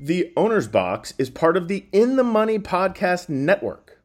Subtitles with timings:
[0.00, 4.00] The Owner's Box is part of the In the Money Podcast Network.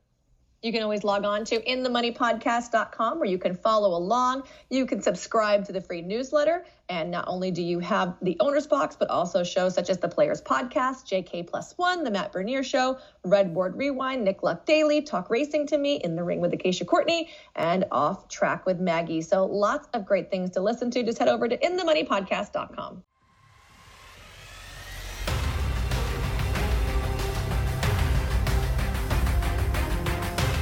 [0.64, 4.42] You can always log on to inthemoneypodcast.com where you can follow along.
[4.72, 6.66] You can subscribe to the free newsletter.
[6.90, 10.08] And not only do you have the owner's box, but also shows such as the
[10.10, 15.30] Players Podcast, JK Plus One, The Matt Bernier Show, Redboard Rewind, Nick Luck Daily, Talk
[15.30, 19.22] Racing to Me, In the Ring with Acacia Courtney, and Off Track with Maggie.
[19.22, 21.04] So lots of great things to listen to.
[21.04, 23.04] Just head over to inthemoneypodcast.com.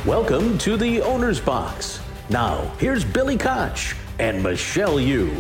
[0.08, 2.02] Welcome to the Owner's Box.
[2.28, 5.40] Now, here's Billy Koch and Michelle Yu.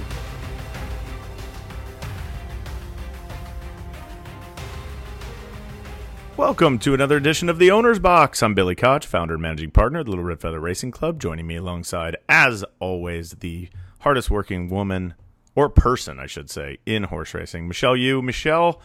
[6.37, 8.43] Welcome to another edition of the Owner's Box.
[8.43, 11.19] I'm Billy Koch, founder and managing partner of the Little Red Feather Racing Club.
[11.19, 13.67] Joining me alongside, as always, the
[14.01, 15.15] hardest working woman
[15.55, 18.21] or person, I should say, in horse racing, Michelle Yu.
[18.21, 18.79] Michelle,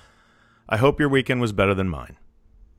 [0.70, 2.16] I hope your weekend was better than mine.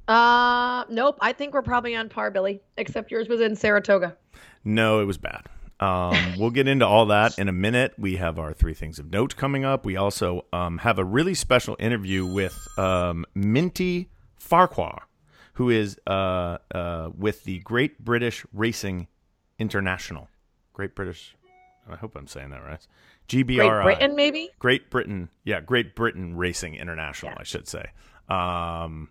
[0.07, 1.17] Uh, nope.
[1.21, 2.61] I think we're probably on par, Billy.
[2.77, 4.15] Except yours was in Saratoga.
[4.63, 5.47] No, it was bad.
[5.79, 7.93] Um, we'll get into all that in a minute.
[7.97, 9.85] We have our three things of note coming up.
[9.85, 15.07] We also um, have a really special interview with um, Minty Farquhar,
[15.53, 19.07] who is uh, uh, with the Great British Racing
[19.59, 20.29] International.
[20.73, 21.35] Great British.
[21.89, 22.85] I hope I'm saying that right.
[23.29, 23.83] GBRI.
[23.83, 24.49] Great Britain, maybe.
[24.59, 25.29] Great Britain.
[25.43, 27.31] Yeah, Great Britain Racing International.
[27.31, 27.37] Yeah.
[27.39, 27.91] I should say.
[28.29, 29.09] Um,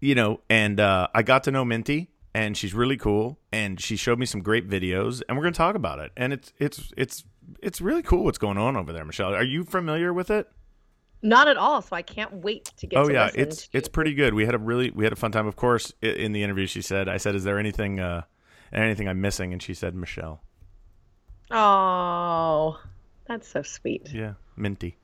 [0.00, 3.96] you know, and uh, I got to know Minty, and she's really cool, and she
[3.96, 6.12] showed me some great videos, and we're gonna talk about it.
[6.16, 7.24] And it's it's it's
[7.62, 9.34] it's really cool what's going on over there, Michelle.
[9.34, 10.48] Are you familiar with it?
[11.20, 11.82] Not at all.
[11.82, 12.98] So I can't wait to get.
[12.98, 14.34] Oh to yeah, it's to- it's pretty good.
[14.34, 15.46] We had a really we had a fun time.
[15.46, 18.22] Of course, in the interview, she said, "I said, is there anything uh
[18.72, 20.42] anything I'm missing?" And she said, "Michelle."
[21.50, 22.78] Oh,
[23.26, 24.10] that's so sweet.
[24.12, 24.96] Yeah, Minty,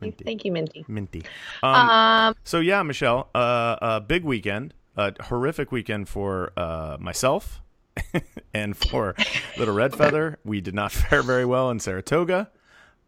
[0.00, 0.84] Minty, Thank you, Minty.
[0.88, 1.22] Minty.
[1.62, 7.60] Um, Um, So yeah, Michelle, uh, a big weekend, a horrific weekend for uh, myself
[8.54, 9.14] and for
[9.58, 10.38] Little Red Feather.
[10.44, 12.50] We did not fare very well in Saratoga.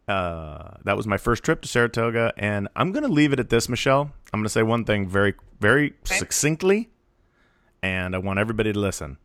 [0.09, 3.50] Uh, that was my first trip to Saratoga, and I'm going to leave it at
[3.50, 4.12] this, Michelle.
[4.33, 6.91] I'm going to say one thing very, very succinctly,
[7.83, 9.19] and I want everybody to listen.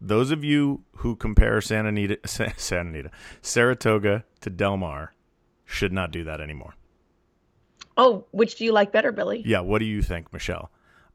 [0.00, 5.14] Those of you who compare Santa Anita, Santa Anita, Saratoga to Del Mar
[5.64, 6.74] should not do that anymore.
[7.96, 9.42] Oh, which do you like better, Billy?
[9.44, 10.70] Yeah, what do you think, Michelle?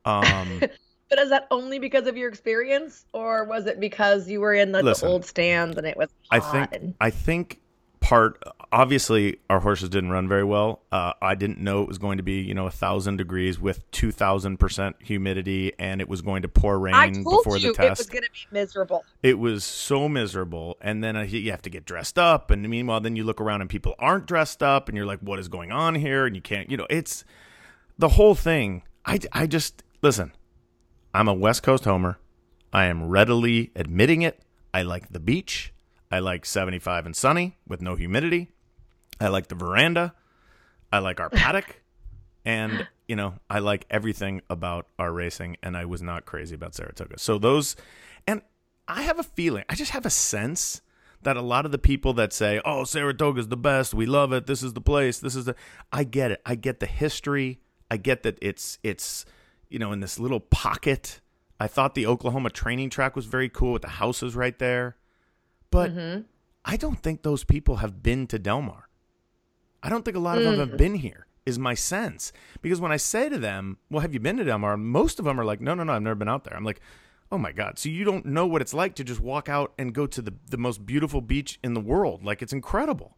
[0.05, 0.61] Um,
[1.09, 4.71] But is that only because of your experience, or was it because you were in
[4.71, 7.59] the, the old stands and it was I hot think and- I think
[7.99, 10.81] part obviously our horses didn't run very well.
[10.91, 13.89] Uh, I didn't know it was going to be you know a thousand degrees with
[13.91, 17.73] two thousand percent humidity, and it was going to pour rain I told before you
[17.73, 19.03] the it was going to be miserable.
[19.21, 22.99] It was so miserable, and then uh, you have to get dressed up, and meanwhile,
[22.99, 25.71] then you look around and people aren't dressed up, and you're like, "What is going
[25.71, 27.23] on here?" And you can't, you know, it's
[27.97, 28.83] the whole thing.
[29.05, 30.31] I, I just listen.
[31.13, 32.19] I'm a West Coast homer.
[32.71, 34.41] I am readily admitting it.
[34.73, 35.73] I like the beach.
[36.09, 38.51] I like 75 and sunny with no humidity.
[39.21, 40.13] I like the veranda.
[40.91, 41.81] I like our paddock.
[42.43, 46.73] And, you know, I like everything about our racing, and I was not crazy about
[46.73, 47.19] Saratoga.
[47.19, 47.75] So those,
[48.25, 48.41] and
[48.87, 50.81] I have a feeling, I just have a sense
[51.21, 54.47] that a lot of the people that say, oh, Saratoga's the best, we love it,
[54.47, 55.55] this is the place, this is the,
[55.91, 56.41] I get it.
[56.45, 57.59] I get the history.
[57.91, 59.25] I get that it's, it's,
[59.69, 61.21] you know, in this little pocket.
[61.59, 64.97] I thought the Oklahoma training track was very cool with the houses right there.
[65.69, 66.21] But mm-hmm.
[66.65, 68.87] I don't think those people have been to Del Mar.
[69.83, 72.31] I don't think a lot of them have been here, is my sense.
[72.61, 74.77] Because when I say to them, Well, have you been to Del Mar?
[74.77, 76.55] Most of them are like, No, no, no, I've never been out there.
[76.55, 76.81] I'm like,
[77.31, 77.79] Oh my God.
[77.79, 80.33] So you don't know what it's like to just walk out and go to the,
[80.49, 82.23] the most beautiful beach in the world.
[82.23, 83.15] Like it's incredible.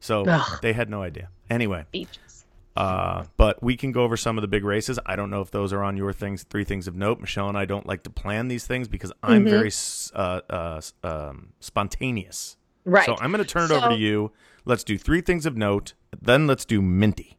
[0.00, 0.58] So Ugh.
[0.60, 1.30] they had no idea.
[1.48, 2.44] Anyway, Beaches.
[2.76, 4.98] uh, but we can go over some of the big races.
[5.06, 6.42] I don't know if those are on your things.
[6.44, 7.18] Three things of note.
[7.20, 9.50] Michelle and I don't like to plan these things because I'm Mm-hmm.
[9.50, 9.70] very
[10.14, 12.56] uh, uh, um, spontaneous.
[12.84, 13.06] Right.
[13.06, 14.32] So I'm going to turn it over to you.
[14.68, 15.94] Let's do three things of note.
[16.20, 17.38] Then let's do Minty.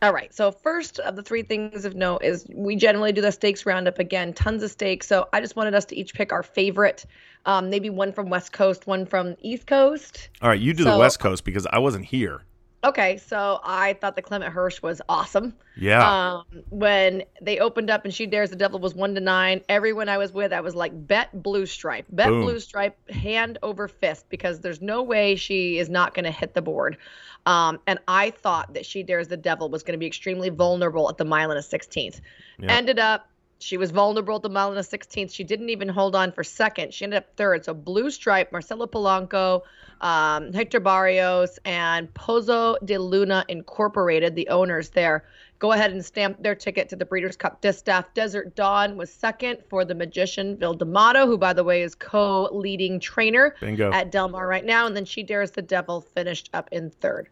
[0.00, 0.32] All right.
[0.32, 3.98] So first of the three things of note is we generally do the stakes roundup
[3.98, 5.08] again, tons of stakes.
[5.08, 7.04] So I just wanted us to each pick our favorite,
[7.46, 10.28] um, maybe one from West Coast, one from East Coast.
[10.40, 12.42] All right, you do the West Coast because I wasn't here.
[12.88, 15.54] Okay, so I thought the Clement Hirsch was awesome.
[15.76, 16.38] Yeah.
[16.38, 20.08] Um, when they opened up and She Dares the Devil was one to nine, everyone
[20.08, 22.40] I was with, I was like, bet blue stripe, bet Boom.
[22.42, 26.54] blue stripe, hand over fist, because there's no way she is not going to hit
[26.54, 26.96] the board.
[27.44, 31.10] Um, and I thought that She Dares the Devil was going to be extremely vulnerable
[31.10, 32.22] at the mile and a 16th.
[32.58, 32.72] Yeah.
[32.72, 33.28] Ended up,
[33.60, 35.32] she was vulnerable at the mile and a 16th.
[35.32, 36.94] She didn't even hold on for second.
[36.94, 37.64] She ended up third.
[37.64, 39.62] So blue stripe, Marcelo Polanco,
[40.00, 45.24] um, Hector Barrios, and Pozo de Luna Incorporated, the owners there,
[45.58, 48.14] go ahead and stamp their ticket to the Breeders' Cup Distaff.
[48.14, 53.00] Desert Dawn was second for the magician Phil D'Amato, who, by the way, is co-leading
[53.00, 53.90] trainer Bingo.
[53.92, 57.28] at Del Mar right now, and then She Dares the Devil finished up in third.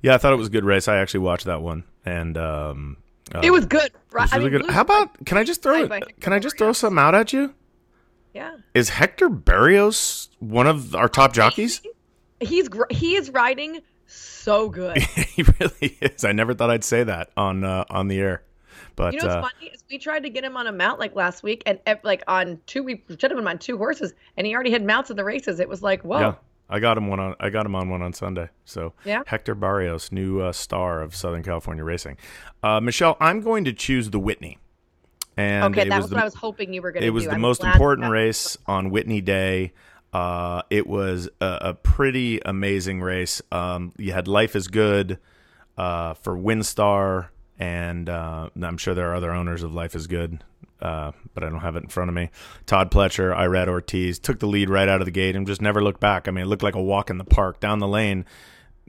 [0.00, 0.88] Yeah, I thought it was a good race.
[0.88, 2.96] I actually watched that one, and um,
[3.42, 4.22] It was good, it right?
[4.22, 4.70] was I really mean, good.
[4.70, 5.24] How about?
[5.24, 5.88] Can I just throw?
[6.20, 7.54] Can I just throw something out at you?
[8.34, 8.56] yeah.
[8.74, 11.82] Is Hector Barrios one of our top jockeys?
[12.40, 14.98] He's he is riding so good.
[15.02, 16.24] he really is.
[16.24, 18.42] I never thought I'd say that on uh, on the air,
[18.96, 20.98] but You know what's uh, funny is we tried to get him on a mount
[20.98, 24.54] like last week, and like on two, we tried him on two horses, and he
[24.54, 25.60] already had mounts in the races.
[25.60, 26.34] It was like, whoa, yeah,
[26.72, 27.36] I got him one on.
[27.38, 28.48] I got him on one on Sunday.
[28.64, 29.22] So Yeah?
[29.26, 32.16] Hector Barrios, new uh, star of Southern California racing.
[32.62, 34.58] Uh, Michelle, I'm going to choose the Whitney,
[35.36, 37.10] and okay, that was the, what I was hoping you were going to do.
[37.12, 39.72] it was the I'm most important race on Whitney Day.
[40.14, 43.42] Uh, it was a, a pretty amazing race.
[43.52, 45.18] Um, you had Life is Good
[45.76, 47.28] uh, for WinStar,
[47.58, 50.42] and uh, I'm sure there are other owners of Life is Good,
[50.80, 52.30] uh, but I don't have it in front of me.
[52.66, 55.82] Todd Pletcher, Irad Ortiz took the lead right out of the gate and just never
[55.82, 56.28] looked back.
[56.28, 58.24] I mean, it looked like a walk in the park down the lane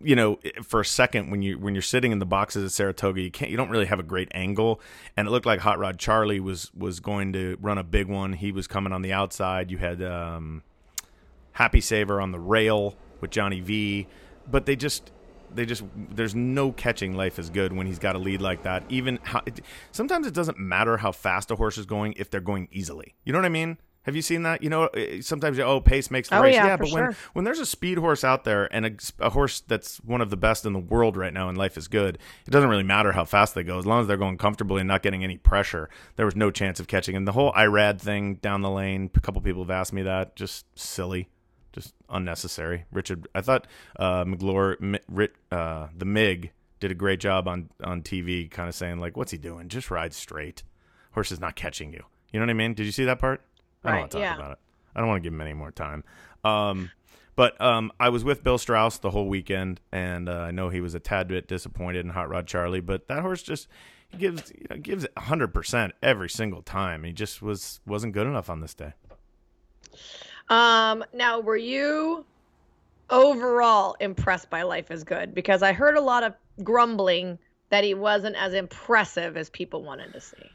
[0.02, 3.22] you know, for a second when you when you're sitting in the boxes at Saratoga,
[3.22, 4.82] you can't you don't really have a great angle,
[5.16, 8.34] and it looked like Hot Rod Charlie was was going to run a big one.
[8.34, 9.72] He was coming on the outside.
[9.72, 10.64] You had um,
[11.54, 14.08] Happy Saver on the rail with Johnny V,
[14.50, 15.12] but they just
[15.56, 18.84] they just there's no catching life is good when he's got a lead like that.
[18.90, 19.62] Even how, it,
[19.92, 23.16] sometimes it doesn't matter how fast a horse is going if they're going easily.
[23.24, 23.78] You know what I mean?
[24.04, 24.62] Have you seen that?
[24.62, 26.56] You know, eh, sometimes oh pace makes the Oh, race.
[26.56, 27.16] yeah, for but when sure.
[27.32, 30.36] when there's a speed horse out there and a, a horse that's one of the
[30.36, 33.24] best in the world right now and life is good, it doesn't really matter how
[33.24, 35.90] fast they go as long as they're going comfortably and not getting any pressure.
[36.18, 37.16] There was no chance of catching.
[37.16, 40.36] And the whole Irad thing down the lane, a couple people have asked me that,
[40.36, 41.30] just silly,
[41.74, 42.86] just unnecessary.
[42.92, 43.68] Richard, I thought
[43.98, 48.70] uh, McGlure, Mi- Rit, uh, the Mig did a great job on on TV, kind
[48.70, 49.68] of saying like, "What's he doing?
[49.68, 50.64] Just ride straight.
[51.12, 52.74] Horse is not catching you." You know what I mean?
[52.74, 53.42] Did you see that part?
[53.84, 54.36] I don't Right, want to talk yeah.
[54.36, 54.58] about it.
[54.96, 56.04] I don't want to give him any more time.
[56.44, 56.92] Um,
[57.36, 60.82] but um, I was with Bill Strauss the whole weekend, and uh, I know he
[60.82, 63.68] was a tad bit disappointed in Hot Rod Charlie, but that horse just
[64.10, 67.04] he gives you know, gives it hundred percent every single time.
[67.04, 68.94] He just was wasn't good enough on this day.
[70.50, 72.26] Um, now, were you
[73.10, 75.34] overall impressed by Life is Good?
[75.34, 80.14] Because I heard a lot of grumbling that he wasn't as impressive as people wanted
[80.14, 80.50] to see.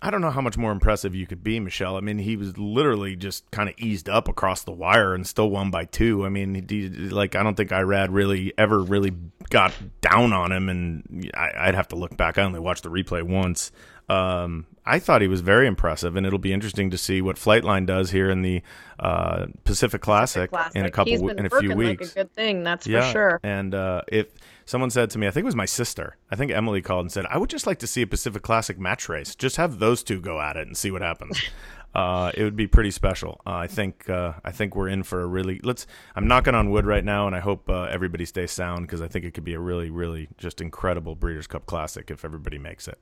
[0.00, 1.96] I don't know how much more impressive you could be, Michelle.
[1.96, 5.50] I mean, he was literally just kind of eased up across the wire and still
[5.50, 6.24] won by two.
[6.24, 9.12] I mean, he, like I don't think Irad really ever really
[9.50, 12.38] got down on him, and I, I'd have to look back.
[12.38, 13.72] I only watched the replay once.
[14.08, 17.84] Um, I thought he was very impressive, and it'll be interesting to see what Flightline
[17.84, 18.62] does here in the
[18.98, 20.76] uh, Pacific Classic, Classic.
[20.76, 22.00] in a couple He's been in a few weeks.
[22.00, 23.40] Like a good thing, that's Yeah, for sure.
[23.42, 24.28] And uh, if
[24.64, 27.12] someone said to me, I think it was my sister, I think Emily called and
[27.12, 29.34] said, I would just like to see a Pacific Classic match race.
[29.34, 31.38] Just have those two go at it and see what happens.
[31.94, 33.42] uh, it would be pretty special.
[33.46, 35.60] Uh, I think uh, I think we're in for a really.
[35.62, 35.86] Let's.
[36.16, 39.08] I'm knocking on wood right now, and I hope uh, everybody stays sound because I
[39.08, 42.88] think it could be a really, really just incredible Breeders' Cup Classic if everybody makes
[42.88, 42.98] it.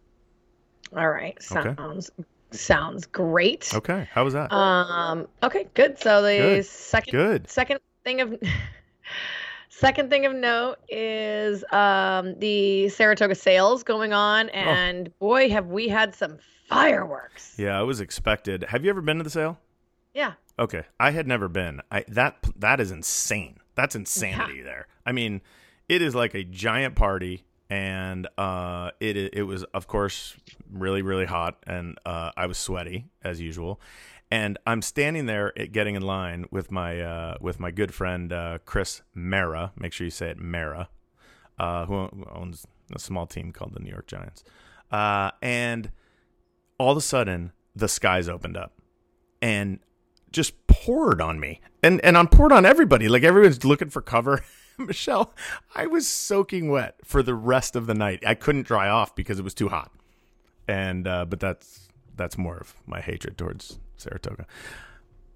[0.94, 1.74] All right, Okay.
[1.76, 2.10] sounds
[2.52, 3.72] sounds great.
[3.74, 4.52] Okay, how was that?
[4.52, 5.26] Um.
[5.42, 5.66] Okay.
[5.74, 5.98] Good.
[5.98, 6.66] So the Good.
[6.66, 7.50] second Good.
[7.50, 8.38] second thing of
[9.68, 15.88] second thing of note is um the Saratoga sales going on, and boy, have we
[15.88, 16.38] had some
[16.68, 17.54] fireworks.
[17.58, 18.64] Yeah, it was expected.
[18.68, 19.58] Have you ever been to the sale?
[20.14, 20.32] Yeah.
[20.58, 21.82] Okay, I had never been.
[21.90, 23.58] I that that is insane.
[23.74, 24.86] That's insanity there.
[25.04, 25.42] I mean,
[25.88, 30.36] it is like a giant party, and uh, it it was of course
[30.70, 33.80] really really hot, and uh, I was sweaty as usual.
[34.28, 38.32] And I'm standing there eh, getting in line with my uh, with my good friend
[38.32, 39.72] uh, Chris Mara.
[39.76, 40.88] Make sure you say it Mara,
[41.58, 44.42] uh, who owns a small team called the New York Giants.
[44.90, 45.90] Uh, and
[46.78, 48.72] all of a sudden, the skies opened up
[49.42, 49.78] and
[50.32, 54.42] just poured on me and and on poured on everybody like everyone's looking for cover
[54.86, 55.32] michelle
[55.74, 58.22] i was soaking wet for the rest of the night.
[58.26, 59.90] I couldn't dry off because it was too hot.
[60.68, 64.46] And uh but that's that's more of my hatred towards saratoga.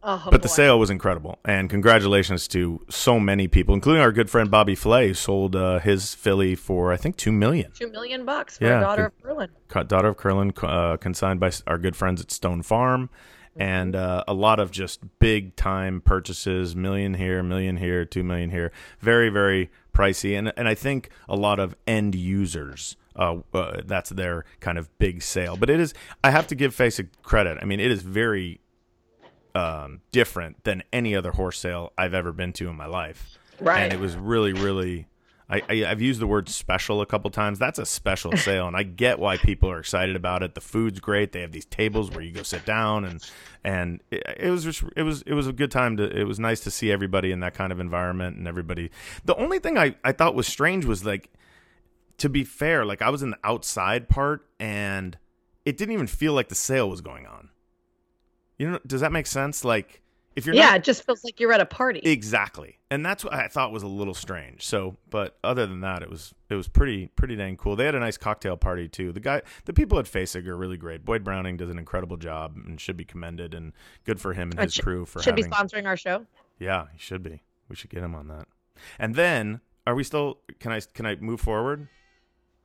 [0.02, 1.38] Oh, but the sale was incredible.
[1.44, 5.78] And congratulations to so many people including our good friend bobby flay who sold uh,
[5.78, 7.70] his filly for i think two million.
[7.73, 9.28] Two million bucks for Yeah, daughter good.
[9.28, 9.49] of Berlin.
[9.68, 13.11] Co- daughter of Curlin, uh, consigned by our good friends at Stone Farm,
[13.57, 18.50] and uh, a lot of just big time purchases, million here, million here, two million
[18.50, 22.97] here, very very pricey, and and I think a lot of end users.
[23.16, 25.92] Uh, uh, that's their kind of big sale, but it is.
[26.23, 27.59] I have to give Fasig credit.
[27.61, 28.61] I mean, it is very
[29.54, 33.37] um, different than any other horse sale I've ever been to in my life.
[33.61, 33.80] Right.
[33.80, 35.07] And it was really, really
[35.50, 37.59] I, I I've used the word special a couple times.
[37.59, 40.54] That's a special sale, and I get why people are excited about it.
[40.54, 41.33] The food's great.
[41.33, 43.30] They have these tables where you go sit down, and
[43.64, 46.04] and it, it was just it was it was a good time to.
[46.04, 48.90] It was nice to see everybody in that kind of environment and everybody.
[49.25, 51.30] The only thing I I thought was strange was like,
[52.19, 55.19] to be fair, like I was in the outside part, and
[55.64, 57.50] it didn't even feel like the sale was going on.
[58.59, 59.64] You know, does that make sense?
[59.64, 60.02] Like
[60.37, 62.00] if you're yeah, not it just feels like you're at a party.
[62.00, 64.64] Exactly, and that's what I thought was a little strange.
[64.66, 67.76] So, but other than that, it was it was pretty pretty dang cool.
[67.76, 69.12] They had a nice cocktail party too.
[69.12, 71.04] The guy, the people at Fasig are really great.
[71.04, 73.73] Boyd Browning does an incredible job and should be commended, and
[74.04, 75.44] good for him and Uh, his crew for Should having.
[75.44, 76.26] be sponsoring our show.
[76.59, 77.42] yeah, he should be.
[77.68, 78.49] We should get him on that.
[78.99, 80.38] And then, are we still?
[80.59, 81.88] Can I can I move forward?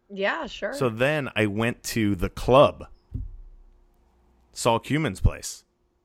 [0.10, 0.74] Yeah, sure.
[0.74, 2.88] So then I went to the club,
[4.54, 5.64] Sol Kumin's place,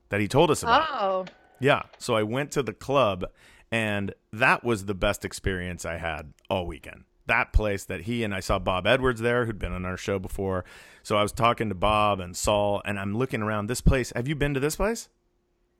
[0.08, 0.88] that he told us about.
[0.90, 1.24] oh,
[1.58, 1.82] Yeah.
[1.98, 3.26] So I went to the club,
[3.70, 7.04] and that was the best experience I had all weekend.
[7.26, 10.18] That place that he and I saw Bob Edwards there, who'd been on our show
[10.18, 10.64] before.
[11.02, 14.12] So I was talking to Bob and Sol, and I'm looking around this place.
[14.16, 15.08] Have you been to this place?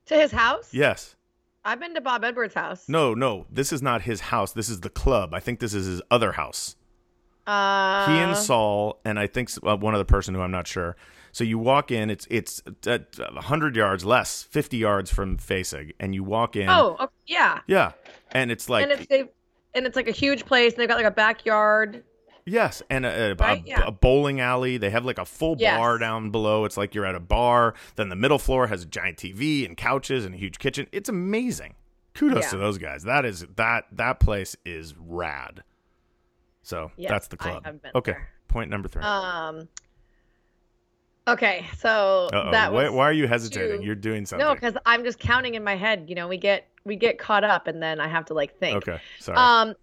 [0.07, 0.75] to his house.
[0.75, 1.17] Yes.
[1.65, 2.89] I've been to Bob Edwards' house.
[2.89, 3.47] No, no.
[3.51, 4.53] This is not his house.
[4.53, 5.35] This is the club.
[5.35, 6.77] I think this is his other house.
[7.47, 10.97] Uh, he and Sol, and I think uh, one other person who I'm not sure.
[11.33, 12.11] So you walk in.
[12.11, 16.69] It's it's at 100 yards less, 50 yards from Fasig, and you walk in.
[16.69, 17.61] Oh, okay, yeah.
[17.67, 17.93] yeah,
[18.33, 19.31] and it's like and it's
[19.75, 22.03] and it's like a huge place, and they've got like a backyard.
[22.47, 23.63] Yes, and a, a, Right?
[23.63, 23.83] a- Yeah.
[23.87, 24.77] a bowling alley.
[24.79, 25.77] They have like a full Yes.
[25.79, 26.65] bar down below.
[26.65, 27.75] It's like you're at a bar.
[27.97, 30.87] Then the middle floor has a giant TV and couches and a huge kitchen.
[30.91, 31.75] It's amazing.
[32.15, 32.51] Kudos Yeah.
[32.51, 33.05] to those guys.
[33.05, 35.63] That is that that place is rad.
[36.63, 37.65] So Yes, that's the club.
[37.95, 38.29] Okay, there.
[38.49, 39.03] point number three.
[39.03, 39.69] Um.
[41.33, 42.51] Okay, so Uh-oh.
[42.51, 43.81] that why, was why are you hesitating?
[43.81, 44.47] two- You're doing something.
[44.47, 46.07] no, because I'm just counting in my head.
[46.09, 48.77] You know, we get we get caught up, and then I have to like think.
[48.79, 49.39] okay, sorry.
[49.39, 49.75] Um,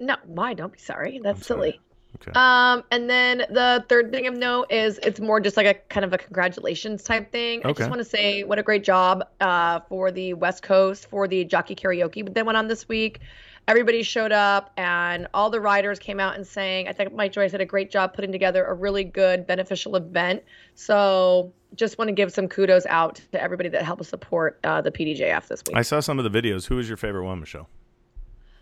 [0.00, 0.54] no, why?
[0.54, 1.20] Don't be sorry.
[1.22, 1.72] That's sorry.
[1.72, 1.80] silly.
[2.28, 2.32] okay.
[2.34, 6.04] Um, and then the third thing of note is it's more just like a kind
[6.04, 7.60] of a congratulations type thing.
[7.60, 7.68] Okay.
[7.68, 11.28] I just want to say what a great job uh, for the West Coast for
[11.28, 13.20] the jockey karaoke that went on this week.
[13.68, 16.88] Everybody showed up, and all the riders came out and sang.
[16.88, 20.42] I think Mike Joyce did a great job putting together a really good beneficial event.
[20.74, 24.90] So just want to give some kudos out to everybody that helped support uh, the
[24.90, 25.76] PDJF this week.
[25.76, 26.66] I saw some of the videos.
[26.66, 27.68] Who was your favorite one, Michelle?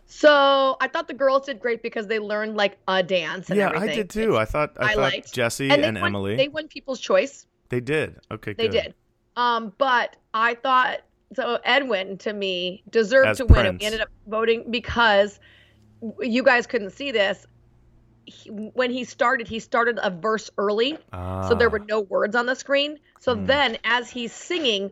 [0.06, 3.68] So I thought the girls did great because they learned like a dance and yeah,
[3.68, 3.90] everything.
[3.90, 4.36] I did too.
[4.36, 5.32] I thought I, I thought liked.
[5.32, 6.36] Jesse and and, won, Emily.
[6.36, 7.46] They won People's Choice.
[7.68, 8.16] They did.
[8.30, 8.82] Okay, They good.
[8.82, 8.94] did.
[9.36, 11.00] Um, but I thought
[11.34, 11.58] so.
[11.64, 13.54] Edwin to me deserved As to win.
[13.54, 13.80] Prince.
[13.80, 15.40] We ended up voting because
[16.20, 17.46] you guys couldn't see this.
[18.26, 21.86] He, when he started, he started a verse early, so there were Ah.
[21.88, 22.98] no words on the screen.
[23.20, 23.46] So Hmm.
[23.46, 24.90] then, as he's singing,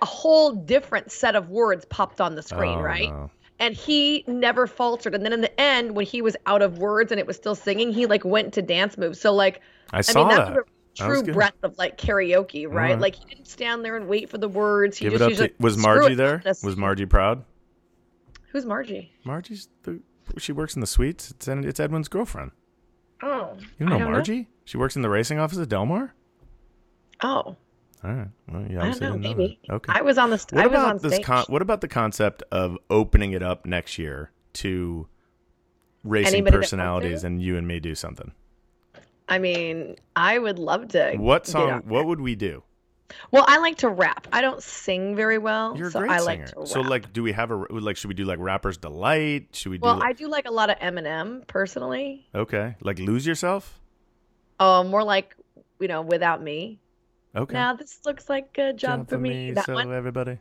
[0.00, 3.10] a whole different set of words popped on the screen, Oh, right?
[3.10, 3.30] no.
[3.60, 5.12] and he never faltered.
[5.16, 7.56] And then in the end, when he was out of words and it was still
[7.56, 9.20] singing, he like went to dance moves.
[9.20, 9.60] So like,
[9.92, 10.64] I I saw mean, that's that.
[10.98, 11.34] The That was true good.
[11.34, 12.74] breadth of like karaoke, right?
[12.92, 13.00] right.
[13.00, 14.96] Like he didn't stand there and wait for the words.
[14.98, 16.42] He Give it just, up he's to like, was Margie there?
[16.44, 16.76] Was.
[16.76, 17.44] Margie proud?
[18.52, 19.12] Who's Margie?
[19.24, 20.00] Margie's the
[20.38, 21.30] she works in the suites.
[21.30, 22.50] It's it's Edwin's girlfriend.
[23.22, 24.48] Oh, You know don't Margie?
[24.64, 26.14] She works in the racing office at Del Mar.
[27.22, 27.56] Oh, All
[28.04, 28.28] right.
[28.48, 29.12] Well, you I don't know.
[29.12, 29.58] didn't know Maybe.
[29.68, 29.92] Okay.
[29.94, 30.38] I was on the.
[30.38, 33.42] St- what I was about on this con- what about the concept of opening it
[33.42, 35.08] up next year to
[36.04, 38.32] racing Anybody personalities and you and me do something?
[39.28, 41.14] I mean, I would love to.
[41.16, 41.70] What song?
[41.70, 42.62] on What would we do?
[43.30, 44.26] Well, I like to rap.
[44.32, 46.26] I don't sing very well, You're a so great I singer.
[46.26, 46.68] like to rap.
[46.68, 47.96] so, like, do we have a like?
[47.96, 49.48] Should we do like Rapper's Delight?
[49.52, 49.82] Should we do?
[49.82, 52.26] well, like, I do like a lot of Eminem personally.
[52.34, 53.80] okay, like lose yourself.
[54.60, 55.34] Oh, more like
[55.80, 56.80] you know, without me.
[57.36, 57.54] Okay.
[57.54, 59.52] Now this looks like a job for me.
[59.52, 60.38] That so one, everybody.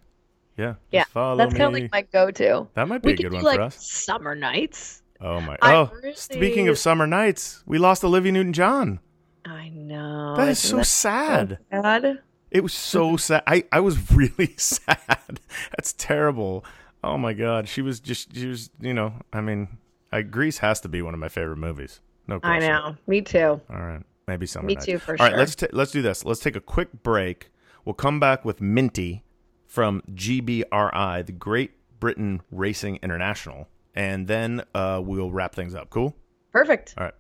[0.58, 0.74] Yeah.
[0.92, 2.68] yeah, Follow that's kind of like my go-to.
[2.74, 3.76] That might be We a good do one like for us.
[3.92, 5.04] summer nights.
[5.22, 5.58] Oh my!
[5.62, 9.00] I Oh, speaking of summer nights, we lost Olivia Newton-John.
[9.46, 10.36] I know.
[10.36, 11.60] That is so sad.
[11.72, 12.20] sad?
[12.52, 13.44] It was so sad.
[13.48, 15.40] I, I was really sad.
[15.72, 16.64] That's terrible.
[17.04, 19.78] Oh my god, she was just she was you know I mean,
[20.12, 22.00] I, Grease has to be one of my favorite movies.
[22.28, 22.98] No I know.
[23.08, 23.62] Me too.
[23.70, 24.66] All right, maybe summer.
[24.68, 24.86] Me nights.
[24.86, 25.40] too, for All right, sure.
[25.40, 26.26] let's ta- let's do this.
[26.26, 27.52] Let's take a quick break.
[27.86, 29.24] We'll come back with Minty
[29.66, 35.90] from GBRI, the Great Britain Racing International, and then uh, we'll wrap things up.
[35.90, 36.16] Cool.
[36.52, 36.94] Perfect.
[36.98, 37.14] All right.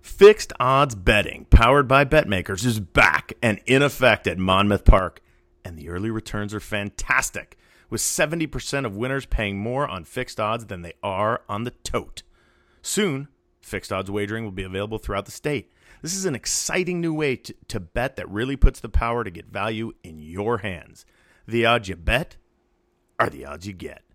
[0.00, 5.20] Fixed odds betting, powered by BetMakers, is back and in effect at Monmouth Park,
[5.64, 7.58] and the early returns are fantastic,
[7.90, 12.22] with 70% of winners paying more on fixed odds than they are on the tote.
[12.80, 13.28] Soon,
[13.60, 15.70] fixed odds wagering will be available throughout the state.
[16.00, 19.30] This is an exciting new way to, to bet that really puts the power to
[19.30, 21.04] get value in your hands.
[21.46, 22.36] The odds you bet
[23.18, 24.05] are the odds you get.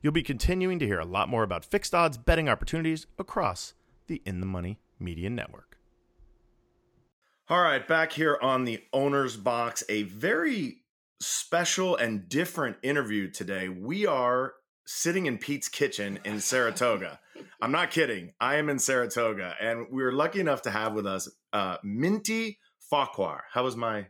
[0.00, 3.74] You'll be continuing to hear a lot more about fixed odds betting opportunities across
[4.06, 5.78] the In the Money Media Network.
[7.48, 10.82] All right, back here on the owner's box, a very
[11.20, 13.68] special and different interview today.
[13.68, 14.52] We are
[14.86, 17.18] sitting in Pete's kitchen in Saratoga.
[17.60, 18.32] I'm not kidding.
[18.40, 22.58] I am in Saratoga, and we are lucky enough to have with us uh, Minty
[22.90, 23.44] Farquhar.
[23.52, 24.06] How was my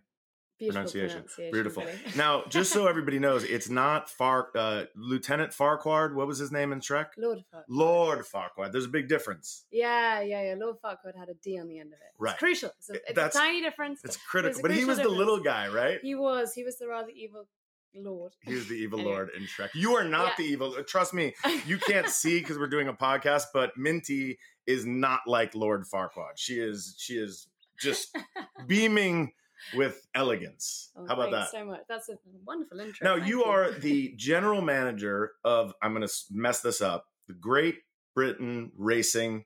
[0.59, 1.23] Beautiful pronunciation?
[1.23, 1.85] pronunciation, Beautiful.
[2.17, 6.13] Now, just so everybody knows, it's not Far uh, Lieutenant Farquhar.
[6.15, 7.07] What was his name in Shrek?
[7.17, 7.63] Lord Farquaad.
[7.69, 8.71] Lord Farquhar.
[8.71, 9.65] There's a big difference.
[9.71, 10.55] Yeah, yeah, yeah.
[10.59, 12.13] Lord Farquaad had a D on the end of it.
[12.19, 12.33] Right.
[12.33, 12.71] It's crucial.
[12.79, 14.01] It's a, it's That's- a tiny difference.
[14.05, 14.59] It's critical.
[14.59, 15.99] a But he was the little guy, right?
[16.03, 16.53] He was.
[16.55, 17.47] He was the rather evil
[17.95, 18.33] lord.
[18.43, 19.15] He was the evil Anyway.
[19.15, 19.71] lord in Shrek.
[19.75, 20.35] You are not Yeah.
[20.39, 20.83] the evil.
[20.85, 21.35] Trust me,
[21.67, 23.45] you can't see because we're doing a podcast.
[23.55, 26.33] But Minty is not like Lord Farquaad.
[26.37, 26.95] She is.
[26.99, 27.49] She is
[27.81, 28.17] just
[28.67, 29.33] beaming
[29.75, 30.91] with elegance.
[30.97, 31.51] Oh, How about that?
[31.51, 31.81] so much.
[31.89, 33.17] That's a wonderful intro.
[33.17, 35.73] Now you are the general manager of.
[35.83, 37.07] I'm going to mess this up.
[37.29, 37.77] The Great
[38.15, 39.45] Britain Racing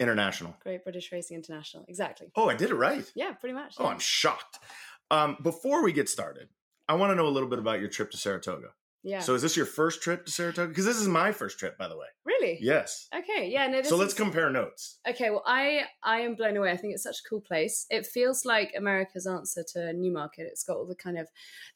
[0.00, 0.56] International.
[0.62, 1.84] Great British Racing International.
[1.88, 2.28] Exactly.
[2.36, 3.10] Oh, I did it right.
[3.14, 3.74] Yeah, pretty much.
[3.78, 3.90] Oh, yeah.
[3.90, 4.58] I'm shocked.
[5.10, 6.48] Um, before we get started,
[6.88, 8.68] I want to know a little bit about your trip to Saratoga.
[9.04, 9.20] Yeah.
[9.20, 10.68] So, is this your first trip to Saratoga?
[10.68, 12.06] Because this is my first trip, by the way.
[12.24, 12.58] really?
[12.60, 13.06] Yes.
[13.16, 13.48] Okay.
[13.50, 13.66] Yeah.
[13.68, 13.82] No.
[13.82, 14.98] So let's is- compare notes.
[15.08, 16.70] Okay, well, I I am blown away.
[16.72, 17.86] I think it's such a cool place.
[17.90, 20.46] It feels like America's answer to Newmarket.
[20.50, 21.28] It's got all the kind of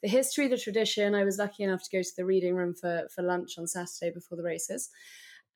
[0.02, 1.14] the history, the tradition.
[1.14, 4.12] I was lucky enough to go to the reading room for for lunch on Saturday
[4.12, 4.88] before the races,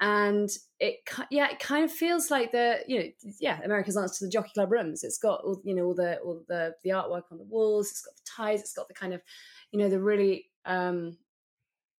[0.00, 0.50] and
[0.80, 0.96] it
[1.30, 3.06] yeah, it kind of feels like the you know
[3.40, 5.04] yeah America's answer to the Jockey Club rooms.
[5.04, 7.90] It's got all you know all the all the the artwork on the walls.
[7.90, 8.60] It's got the ties.
[8.60, 9.22] It's got the kind of
[9.70, 11.16] you know the really um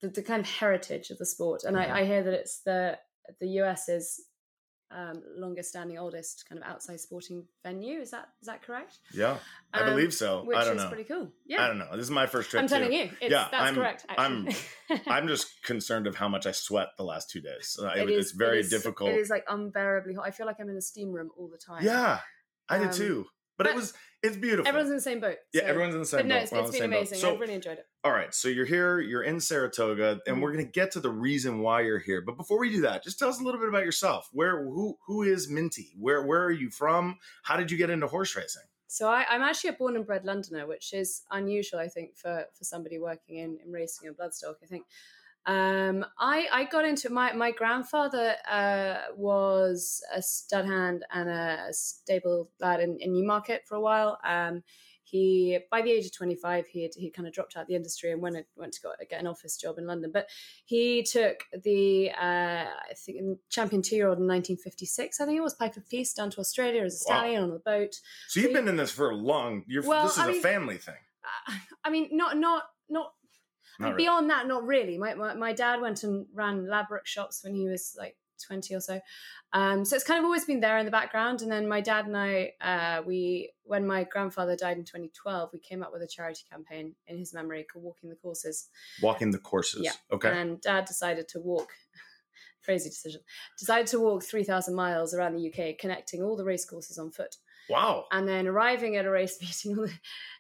[0.04, 1.64] the, the kind of heritage of the sport.
[1.64, 1.90] And Mhm.
[1.90, 3.00] I, I hear that it's the
[3.40, 4.22] the US's
[4.92, 8.00] um, longest standing, oldest kind of outside sporting venue.
[8.00, 9.00] Is that is that correct?
[9.14, 9.38] Yeah,
[9.74, 10.44] I Um, believe so.
[10.44, 10.90] Which I don't is know.
[10.90, 11.32] pretty cool.
[11.48, 11.90] Yeah, I don't know.
[11.94, 12.62] This is my first trip.
[12.62, 12.96] I'm telling too.
[12.98, 14.06] you, it's, Yeah, that's I'm- correct.
[14.10, 14.48] I'm-
[15.08, 17.76] I'm just concerned of how much I sweat the last two days.
[17.82, 19.10] It it- is- it's very it is- difficult.
[19.10, 20.26] It is like unbearably hot.
[20.28, 21.84] I feel like I'm in a steam room all the time.
[21.84, 22.20] yeah,
[22.70, 23.26] I did Um, too.
[23.58, 23.94] But, it was.
[24.24, 24.68] It's beautiful.
[24.68, 25.36] everyone's in the same boat.
[25.54, 26.44] yeah, everyone's in the same But no, boat.
[26.44, 27.18] it's, on it's the been amazing.
[27.20, 27.86] So, I've really enjoyed it.
[28.06, 30.42] All right, so you're here, you're in Saratoga, and Mhm.
[30.42, 32.22] we're going to get to the reason why you're here.
[32.22, 34.30] But before we do that, just tell us a little bit about yourself.
[34.32, 35.94] Where who who is Minty?
[36.00, 37.18] Where where are you from?
[37.44, 38.64] How did you get into horse racing?
[38.88, 42.46] So I, I'm actually a born and bred Londoner, which is unusual, I think, for
[42.58, 44.56] for somebody working in, in racing and bloodstock.
[44.64, 44.86] I think
[45.46, 51.68] um, I I got into my my grandfather uh, was a stud hand and a
[51.72, 54.20] stable lad in, in Newmarket for a while.
[54.24, 54.64] Um,
[55.06, 57.76] he by the age of 25 he had, he kind of dropped out of the
[57.76, 60.12] industry and went went to go, get an office job in London.
[60.12, 60.28] But
[60.66, 65.20] he took the uh, I think champion two year old in 1956.
[65.20, 67.20] I think it was Pipe of Peace down to Australia as a Wow.
[67.20, 67.96] stallion on the boat.
[68.30, 69.66] So you've So been in this for a long.
[69.68, 70.96] You're Well, this is I a mean- family thing.
[71.50, 71.54] Uh,
[71.84, 73.14] I mean, not not not.
[73.80, 74.04] Not really.
[74.04, 74.98] beyond that, not really.
[74.98, 78.80] My, my my dad went and ran lab workshops when he was like twenty or
[78.80, 79.00] so,
[79.54, 81.44] um, so it's kind of always been there in the background.
[81.44, 85.60] And then my dad and I, uh, we when my grandfather died in 2012, we
[85.60, 88.70] came up with a charity campaign in his memory called Walking the Courses.
[89.02, 89.82] Walking the courses.
[89.84, 89.92] Yeah.
[90.12, 90.30] Okay.
[90.30, 91.72] And dad decided to walk.
[92.66, 93.22] Crazy decision.
[93.60, 97.36] Decided to walk 3,000 miles around the UK, connecting all the race courses on foot
[97.70, 98.06] wow.
[98.12, 99.90] and then arriving at a race meeting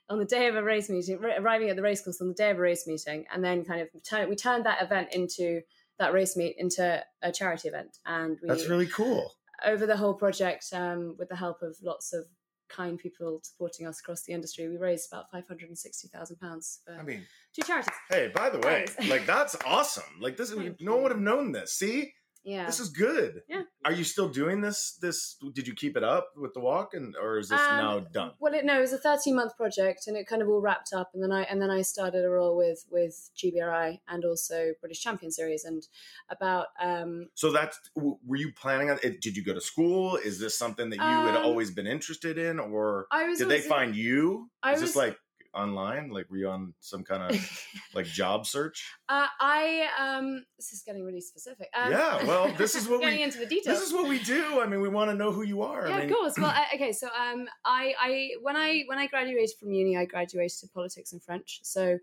[0.09, 2.33] on the, day of a race meeting, ri- arriving at the race course on the
[2.33, 5.61] day of a race meeting, and then kind of turn, we turned that event into
[5.99, 9.31] that race meet into a charity event, and we That's really cool.
[9.65, 12.25] over the whole project um, with the help of lots of
[12.69, 16.37] kind people supporting us across the industry, we raised about five hundred and sixty thousand
[16.37, 17.93] pounds I mean, two charities.
[18.09, 20.03] hey, by the way, like that's awesome.
[20.19, 21.73] Like this, is no one would have known this.
[21.73, 22.65] See, Yeah.
[22.65, 23.41] this is good.
[23.47, 23.63] Yeah.
[23.85, 24.97] Are you still doing this?
[25.01, 27.99] This did you keep it up with the walk, and or is this Um, now
[27.99, 28.31] done?
[28.39, 30.93] Well, it, no, it was a 13 month project, and it kind of all wrapped
[30.93, 31.11] up.
[31.13, 35.01] And then I and then I started a role with with GBRI and also British
[35.01, 35.83] Champion Series, and
[36.29, 39.21] about um, So that's were you planning on it?
[39.21, 40.17] Did you go to school?
[40.17, 43.49] Is this something that you had Um, always been interested in, or I was did
[43.49, 44.49] they find you?
[44.61, 45.17] I was- like
[45.53, 46.09] online?
[46.09, 47.63] Like were you on some kind of
[47.93, 48.91] like job search?
[49.09, 51.69] uh, I um, this is getting really specific.
[51.75, 53.79] Um, Yeah, well, this is what we- getting into the details.
[53.79, 54.61] This is what we do.
[54.61, 55.87] I mean, we want to know who you are.
[55.87, 56.33] yeah, I mean, of course.
[56.37, 56.91] Well, uh, okay.
[56.91, 61.11] So, um, I, I, when I, when I graduated from uni, I graduated in politics
[61.13, 61.59] and French.
[61.63, 61.99] So,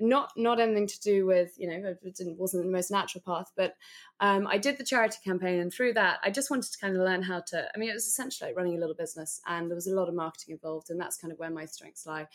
[0.00, 3.52] not, not anything to do with, you know, it didn't, wasn't the most natural path,
[3.56, 3.74] but,
[4.20, 7.02] um, I did the charity campaign, and through that, I just wanted to kind of
[7.02, 7.68] learn how to.
[7.72, 10.08] I mean, it was essentially like running a little business, and there was a lot
[10.08, 12.26] of marketing involved, and that's kind of where my strengths lie.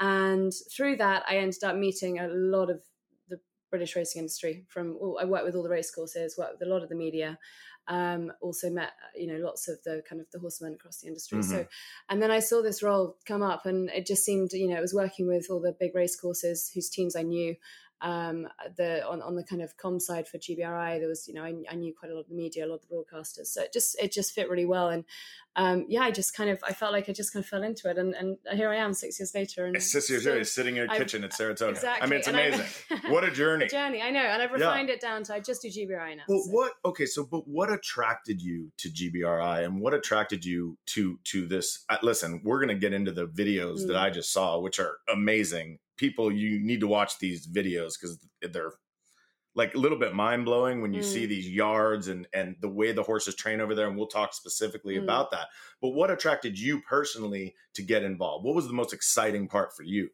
[0.00, 2.82] And through that, I ended up meeting a lot of
[3.28, 3.38] the
[3.70, 4.64] British racing industry.
[4.68, 6.96] From well, I worked with all the race courses, worked with a lot of the
[6.96, 7.38] media,
[7.86, 11.42] um, also met you know lots of the kind of the horsemen across the industry.
[11.42, 11.66] So,
[12.08, 14.80] and then I saw this role come up, and it just seemed you know it
[14.80, 17.54] was working with all the big race courses whose teams I knew,
[18.00, 21.42] um, the on, on the kind of com side for GBRI, there was you know
[21.42, 23.62] I, I, knew quite a lot of the media, a lot of the broadcasters, so
[23.62, 24.88] it just it just fit really well.
[24.88, 25.04] And
[25.56, 27.88] um, yeah, I just kind of I felt like I just kind of fell into
[27.88, 29.66] it, and, and here I am six years later.
[29.66, 31.70] And six years later, sitting in your kitchen at Saratoga.
[31.70, 32.06] Exactly.
[32.06, 32.66] I mean, it's amazing.
[33.10, 33.68] what a journey!
[33.68, 34.96] journey, I know, and I've refined yeah.
[34.96, 36.24] it down to I just do GBRI now.
[36.28, 36.50] But so.
[36.50, 36.72] what?
[36.84, 41.84] Okay, so but what attracted you to GBRI, and what attracted you to to this?
[41.88, 43.86] Uh, listen, we're going to get into the videos mm.
[43.86, 48.18] that I just saw, which are amazing people you need to watch these videos because
[48.52, 48.72] they're
[49.54, 51.04] like a little bit mind blowing when you mm.
[51.04, 54.34] see these yards and and the way the horses train over there and we'll talk
[54.34, 55.02] specifically mm.
[55.02, 55.48] about that
[55.80, 59.82] but what attracted you personally to get involved what was the most exciting part for
[59.82, 60.08] you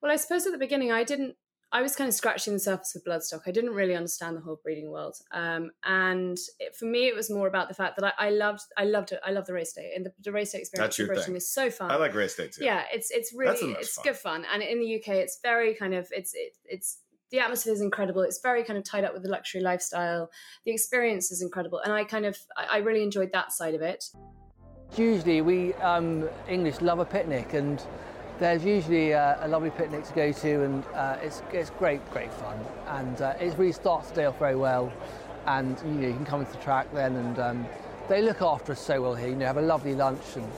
[0.00, 1.36] well i suppose at the beginning i didn't
[1.72, 3.40] I was kind of scratching the surface of bloodstock.
[3.46, 7.30] I didn't really understand the whole breeding world, um, and it, for me, it was
[7.30, 9.20] more about the fact that I, I loved, I loved it.
[9.24, 11.36] I love the race day, and the, the race day experience in Britain thing.
[11.36, 11.90] is so fun.
[11.90, 12.64] I like race day too.
[12.64, 14.04] Yeah, it's it's really it's fun.
[14.04, 16.98] good fun, and in the UK, it's very kind of it's it, it's
[17.30, 18.20] the atmosphere is incredible.
[18.20, 20.30] It's very kind of tied up with the luxury lifestyle.
[20.66, 23.80] The experience is incredible, and I kind of I, I really enjoyed that side of
[23.80, 24.04] it.
[24.94, 27.82] Usually, we um, English love a picnic and
[28.42, 32.32] there's usually a, a, lovely picnic to go to, and uh, it's, it's great, great
[32.34, 32.58] fun.
[32.88, 34.92] And uh, it really starts the day off very well.
[35.46, 37.66] And you, know, you can come into the track then, and um,
[38.08, 39.28] they look after us so well here.
[39.28, 40.50] You know, have a lovely lunch and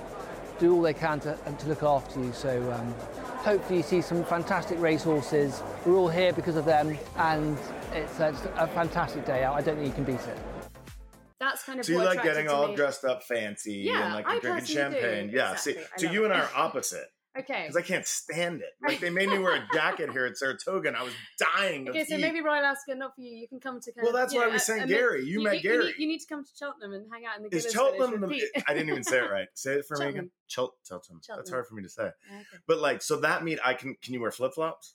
[0.59, 2.33] do all they can to, to look after you.
[2.33, 2.95] So um,
[3.43, 5.63] hopefully you see some fantastic racehorses.
[5.85, 7.59] We're all here because of them, and
[7.93, 9.57] it's, uh, it's a fantastic day out.
[9.57, 10.39] I don't think you can beat it
[11.41, 12.77] that's kind of so you like getting all me.
[12.77, 15.31] dressed up fancy yeah, and like I drinking champagne.
[15.31, 15.37] Do.
[15.37, 15.75] Yeah, exactly.
[15.75, 17.05] see, so you and I are opposite.
[17.37, 17.63] Okay.
[17.63, 18.71] Because I can't stand it.
[18.87, 21.89] Like they made me wear a jacket here at Saratoga, and I was dying.
[21.89, 22.23] Okay, so heat.
[22.23, 23.37] maybe Royal Ascot not for you.
[23.37, 23.93] You can come to.
[23.93, 25.25] Kind well, that's why we sent Gary.
[25.25, 25.77] You, you met you, Gary.
[25.77, 27.57] You need, you need, to come to Cheltenham and hang out in the.
[27.57, 28.21] Is Cheltenham?
[28.21, 29.49] The, I didn't even say it right.
[29.55, 30.15] Say it for Cheltenham.
[30.15, 30.31] me again.
[30.47, 31.21] Chel- Cheltenham.
[31.23, 31.45] Cheltenham.
[31.45, 32.05] That's hard for me to say.
[32.05, 32.45] Okay.
[32.69, 33.97] But like, so that mean I can?
[34.01, 34.95] Can you wear flip flops?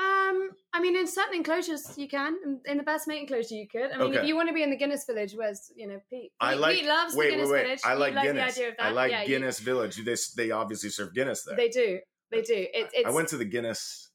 [0.00, 2.60] Um, I mean, in certain enclosures you can.
[2.64, 3.90] In, the best mate enclosure, you could.
[3.92, 4.20] I mean, okay.
[4.20, 6.32] if you want to be in the Guinness Village, where's you know Pete?
[6.40, 6.76] I like.
[6.76, 7.62] Pete loves wait, the Guinness wait, wait.
[7.64, 7.80] Village.
[7.84, 8.54] I like Guinness.
[8.54, 8.86] the idea of that.
[8.86, 9.96] I like yeah, Guinness you, Village.
[9.96, 11.56] They they obviously serve Guinness there.
[11.56, 11.98] They do.
[12.30, 12.66] They do.
[12.72, 14.10] It, I went to the Guinness.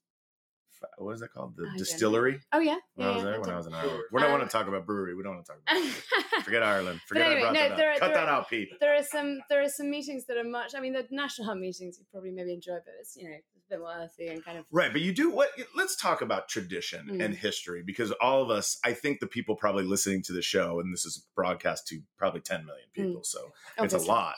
[0.98, 1.56] What is it called?
[1.58, 2.40] The distillery.
[2.54, 2.78] Oh yeah.
[2.96, 4.00] When yeah, I was there, when I was in Ireland.
[4.12, 5.16] We don't um, want to talk about brewery.
[5.16, 6.44] We don't want to talk about.
[6.46, 7.02] Forget Ireland.
[7.08, 7.98] Forget anyway, I brought no, that there up.
[7.98, 8.70] Are, Cut that are, out, Pete.
[8.80, 9.40] There are some.
[9.50, 10.74] There are some meetings that are much.
[10.76, 13.36] I mean, the national hunt meetings you probably maybe enjoy, but it's you know
[13.70, 14.66] bit more and kind of.
[14.72, 15.50] Right, but you do what?
[15.76, 17.24] Let's talk about tradition mm.
[17.24, 18.78] and history because all of us.
[18.84, 22.42] I think the people probably listening to the show, and this is broadcast to probably
[22.42, 23.26] 10 million people, mm.
[23.26, 23.98] so Obviously.
[23.98, 24.36] it's a lot.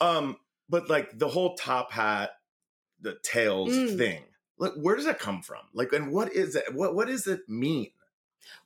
[0.00, 0.36] um,
[0.68, 2.30] but like the whole top hat
[3.00, 3.96] the tails mm.
[3.96, 4.22] thing.
[4.58, 5.60] Like, where does that come from?
[5.74, 6.74] Like, and what is it?
[6.74, 7.90] What what does it mean?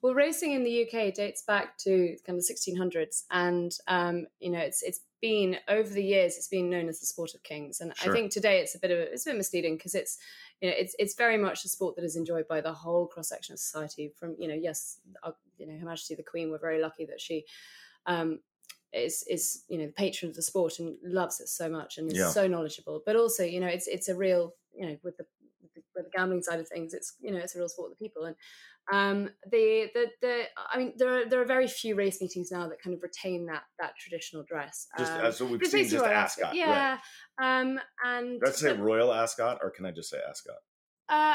[0.02, 4.50] Well, racing in the UK dates back to kind of the 1600s, and um, you
[4.50, 7.80] know, it's it's been over the years, it's been known as the sport of kings,
[7.80, 8.12] and sure.
[8.12, 10.18] I think today it's a bit of it's a bit misleading because it's
[10.60, 13.28] you know it's it's very much a sport that is enjoyed by the whole cross
[13.28, 14.12] section of society.
[14.18, 17.20] From you know, yes, uh, you know, Her Majesty the Queen, we're very lucky that
[17.20, 17.44] she
[18.06, 18.40] um,
[18.92, 22.10] is is you know the patron of the sport and loves it so much and
[22.10, 22.30] is yeah.
[22.30, 23.02] so knowledgeable.
[23.04, 25.26] But also, you know, it's it's a real you know with the,
[25.74, 28.04] the, the gambling side of things, it's you know it's a real sport of the
[28.04, 28.24] people.
[28.24, 28.36] And
[28.92, 30.42] um, the the the
[30.72, 33.46] I mean, there are there are very few race meetings now that kind of retain
[33.46, 34.88] that that traditional dress.
[34.98, 36.98] Just um, as we've seen, just Ascot, yeah.
[37.38, 37.60] Right.
[37.60, 40.56] Um, and let's say Royal Ascot, or can I just say Ascot?
[41.10, 41.34] Uh,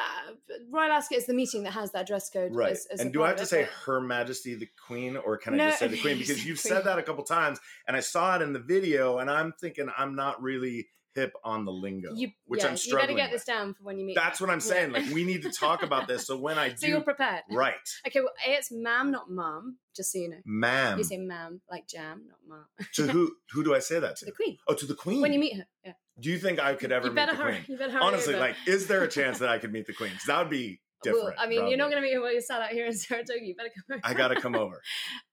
[0.72, 2.56] Royal Ascot is the meeting that has that dress code.
[2.56, 2.72] Right.
[2.72, 5.66] As, as and do I have to say Her Majesty the Queen, or can no,
[5.66, 6.18] I just say the Queen?
[6.18, 9.30] Because you've said that a couple times, and I saw it in the video, and
[9.30, 13.12] I'm thinking I'm not really hip on the lingo, you, which yeah, I'm struggling.
[13.12, 13.42] You got to get with.
[13.42, 14.16] this down for when you meet.
[14.16, 14.92] That's what I'm saying.
[14.92, 15.00] Yeah.
[15.00, 16.28] Like we need to talk about this.
[16.28, 17.76] So when I so do, you're prepared, right?
[18.06, 18.20] Okay.
[18.20, 19.78] Well, a it's ma'am, not mom.
[19.96, 20.98] Just so you know, ma'am.
[20.98, 22.66] You say ma'am like jam, not mom.
[22.96, 23.32] to who?
[23.54, 24.26] Who do I say that to?
[24.26, 24.58] The Queen.
[24.68, 25.22] Oh, to the Queen.
[25.22, 25.94] When you meet her, yeah.
[26.20, 27.80] Do you think I could ever you meet the hurry, Queen?
[28.00, 30.12] Honestly, like, is there a chance that I could meet the Queen?
[30.12, 31.26] Because that would be different.
[31.26, 31.72] Well, I mean, probably.
[31.72, 33.40] you're not going to be able to sat out here in Saratoga.
[33.44, 34.02] You better come over.
[34.04, 34.82] I got to come over.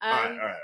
[0.00, 0.56] um, all, right, all right, all right,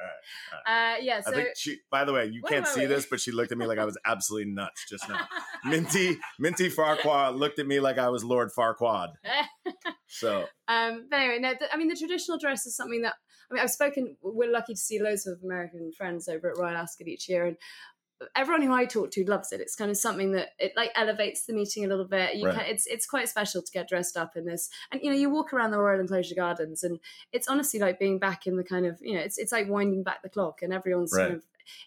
[0.67, 0.95] all right.
[0.95, 1.21] Uh, yeah.
[1.21, 1.79] So, I think she.
[1.91, 3.99] By the way, you can't see this, but she looked at me like I was
[4.07, 5.21] absolutely nuts just now.
[5.65, 9.09] Minty, Minty Farquaad looked at me like I was Lord Farquaad.
[10.07, 10.45] so.
[10.69, 11.07] Um.
[11.11, 11.55] But anyway, no.
[11.59, 13.15] The, I mean, the traditional dress is something that
[13.51, 14.17] I mean, I've spoken.
[14.23, 17.57] We're lucky to see loads of American friends over at Royal Ascot each year, and
[18.35, 19.61] everyone who I talk to loves it.
[19.61, 22.37] It's kind of something that it like elevates the meeting a little bit.
[22.37, 22.55] You right.
[22.55, 25.31] can, it's it's quite special to get dressed up in this, and you know you
[25.31, 26.99] walk around the Royal Enclosure Gardens, and
[27.33, 30.03] it's honestly like being back in the kind of you know it's it's like winding
[30.03, 31.29] back the clock, and everyone's right.
[31.29, 31.45] kind of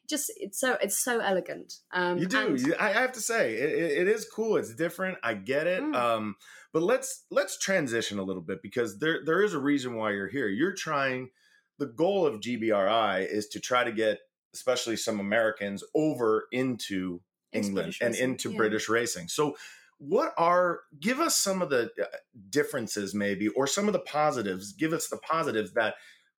[0.07, 1.73] just it's so it's so elegant.
[1.91, 2.55] Um, you do.
[2.55, 4.57] And, I have to say it, it is cool.
[4.57, 5.17] It's different.
[5.23, 5.81] I get it.
[5.81, 5.95] Mm.
[5.95, 6.35] Um,
[6.73, 10.29] but let's let's transition a little bit because there there is a reason why you're
[10.29, 10.47] here.
[10.47, 11.29] You're trying.
[11.79, 14.19] The goal of GBRI is to try to get
[14.53, 17.21] especially some Americans, over into
[17.53, 18.57] England and into yeah.
[18.57, 19.27] British racing.
[19.27, 19.55] So,
[19.97, 22.05] what are give us some of the uh,
[22.49, 25.93] differences maybe or some of the positives give us the positives that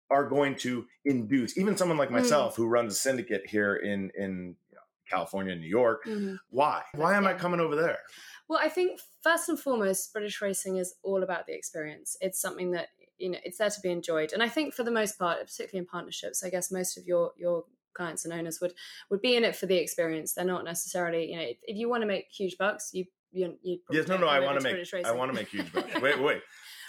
[0.10, 2.13] are going to induce even someone like Mm.
[2.13, 6.39] myself who runs a syndicate here in in you know, california and new york Mhm.
[6.50, 8.00] why why am i coming over there
[8.47, 12.17] Well, I think first and foremost, British racing is all about the experience.
[12.19, 14.91] It's something that you know it's there to be enjoyed, and I think for the
[14.91, 18.73] most part, particularly in partnerships, I guess most of your your clients and owners would
[19.10, 20.34] would be in it for the experience.
[20.34, 23.58] They're not necessarily you know if, if you want to make huge bucks, you you
[23.62, 26.21] you yes no no i want to make i want to make huge bucks wait
[26.21, 26.41] wait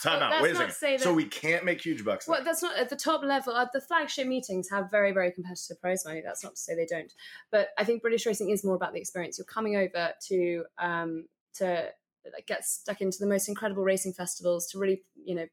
[0.03, 2.35] time Well, out wait a second say so we can't make huge bucks then?
[2.35, 3.57] Well, that's not at the top level.
[3.57, 6.23] At the flagship meetings have very, very competitive prize money.
[6.25, 7.13] That's not to say they don't,
[7.51, 9.39] but I think British racing is more about the experience.
[9.39, 11.89] You're coming over to um, to
[12.33, 15.47] like, get stuck into the most incredible racing festivals to really, you know,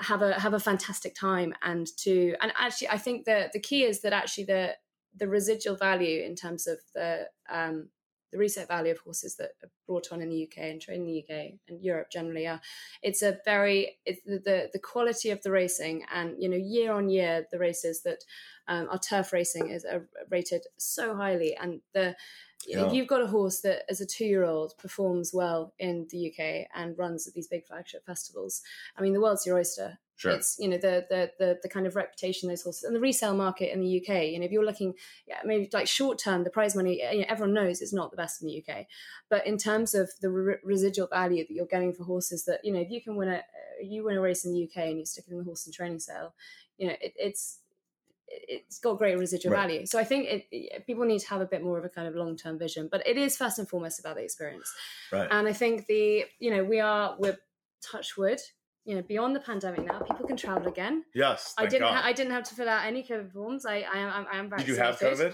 [0.00, 3.84] have a have a fantastic time and to and actually I think the the key
[3.84, 4.76] is that actually the
[5.16, 7.88] the residual value in terms of the um,
[8.30, 11.14] the resale value of horses that are brought on in the UK and trained in
[11.14, 12.60] the UK and Europe generally are
[13.02, 16.92] it's a very it's the, the the quality of the racing and you know year
[16.92, 18.18] on year the races that
[18.68, 22.14] um, our turf racing is uh, rated so highly and the
[22.66, 22.86] Yeah.
[22.86, 26.28] if you've got a horse that as a two year old performs well in the
[26.28, 28.62] UK and runs at these big flagship festivals
[28.96, 31.86] I mean the world's your oyster sure it's you know the, the the the kind
[31.86, 34.24] of reputation those horses and the resale market in the UK.
[34.24, 34.94] You know, if you're looking,
[35.26, 38.16] yeah, maybe like short term, the prize money, you know, everyone knows it's not the
[38.16, 38.86] best in the UK.
[39.30, 42.72] But in terms of the re- residual value that you're getting for horses, that you
[42.72, 43.42] know, if you can win a
[43.80, 45.74] you win a race in the UK and you stick it in the horse and
[45.74, 46.34] training sale,
[46.76, 47.60] you know, it, it's
[48.30, 49.68] it's got great residual Right.
[49.68, 49.86] value.
[49.86, 52.14] So I think it, people need to have a bit more of a kind of
[52.14, 52.88] long term vision.
[52.90, 54.72] But it is first and foremost about the experience.
[55.12, 57.38] right And I think the, you know, we are, we're
[57.92, 58.40] touch wood,
[58.84, 61.04] you know, beyond the pandemic now, people can travel again.
[61.14, 63.64] yes I didn't, ha- I didn't have to fill out any COVID forms.
[63.66, 65.32] I, I am, I am did you have covid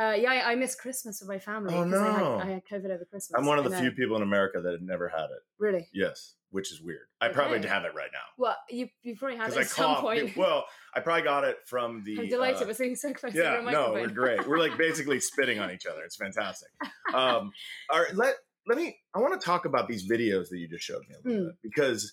[0.00, 1.72] Uh, yeah, I, I missed Christmas with my family.
[1.74, 2.38] Oh, 'cause I had, no.
[2.40, 3.32] I had COVID over Christmas.
[3.38, 5.88] i'm one of the few people in america that had never had it Really?
[5.92, 9.48] yes which is weird i probably have it right now Well, you, you probably have
[9.50, 10.36] it at I some point.
[10.36, 10.64] Well,
[10.94, 12.18] I probably got it from the.
[12.20, 14.46] I'm delighted uh, we're sitting so close yeah, no, we're great.
[14.46, 16.02] We're like basically spitting on each other.
[16.02, 16.68] It's fantastic.
[17.14, 17.52] Um,
[17.92, 18.34] all right, let
[18.66, 18.96] let me.
[19.14, 21.46] I want to talk about these videos that you just showed me a little Hmm.
[21.48, 22.12] bit because,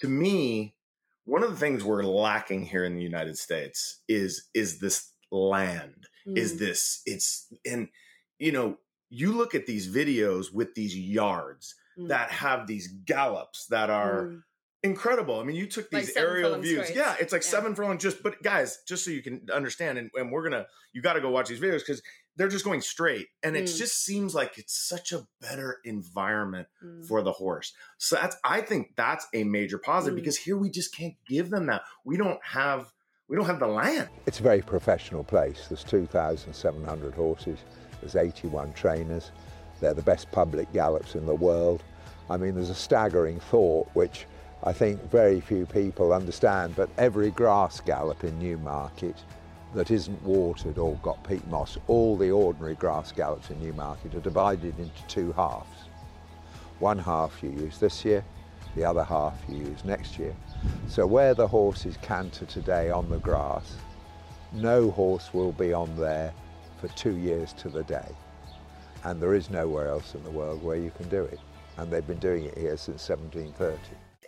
[0.00, 0.74] to me,
[1.24, 6.08] one of the things we're lacking here in the United States is is this land.
[6.26, 6.58] Is Mm.
[6.58, 7.02] this?
[7.06, 7.88] It's and
[8.38, 12.08] you know you look at these videos with these yards Mm.
[12.08, 14.42] that have these gallops that are Mm.
[14.82, 15.38] incredible.
[15.40, 16.86] I mean, you took these seven aerial views.
[16.86, 16.96] straight.
[16.98, 17.48] Yeah, it's like Yeah.
[17.50, 17.98] seven furlong.
[17.98, 21.20] Just, but guys, just so you can understand, and, and we're gonna, you got to
[21.20, 22.02] go watch these videos because
[22.36, 23.76] they're just going straight, and it Mm.
[23.78, 27.06] just seems like it's such a better environment Mm.
[27.06, 27.74] for the horse.
[27.98, 30.22] So that's, I think that's a major positive Mm.
[30.22, 31.82] because here we just can't give them that.
[32.04, 32.90] We don't have,
[33.28, 34.08] we don't have the land.
[34.26, 35.66] It's a very professional place.
[35.68, 37.58] There's 2,700 horses.
[38.00, 39.30] There's 81 trainers.
[39.82, 41.82] They're the best public gallops in the world.
[42.30, 44.26] I mean, there's a staggering thought which
[44.62, 49.16] I think very few people understand, but every grass gallop in Newmarket
[49.74, 54.20] that isn't watered or got peat moss, all the ordinary grass gallops in Newmarket are
[54.20, 55.88] divided into two halves.
[56.78, 58.24] One half you use this year,
[58.76, 60.36] the other half you use next year.
[60.86, 63.74] So where the horses canter today on the grass,
[64.52, 66.32] no horse will be on there
[66.80, 68.14] for two years to the day.
[69.04, 71.40] And there is nowhere else in the world where you can do it.
[71.76, 73.78] And they've been doing it here since 1730.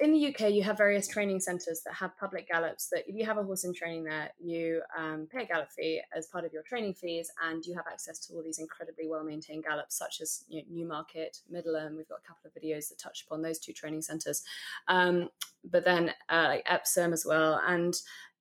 [0.01, 2.89] in the UK, you have various training centres that have public gallops.
[2.89, 6.01] That if you have a horse in training there, you um, pay a gallop fee
[6.17, 9.23] as part of your training fees, and you have access to all these incredibly well
[9.23, 11.97] maintained gallops, such as you know, Newmarket, Middleham.
[11.97, 14.43] We've got a couple of videos that touch upon those two training centres,
[14.89, 15.29] um,
[15.71, 17.95] but then uh, like Epsom as well, and.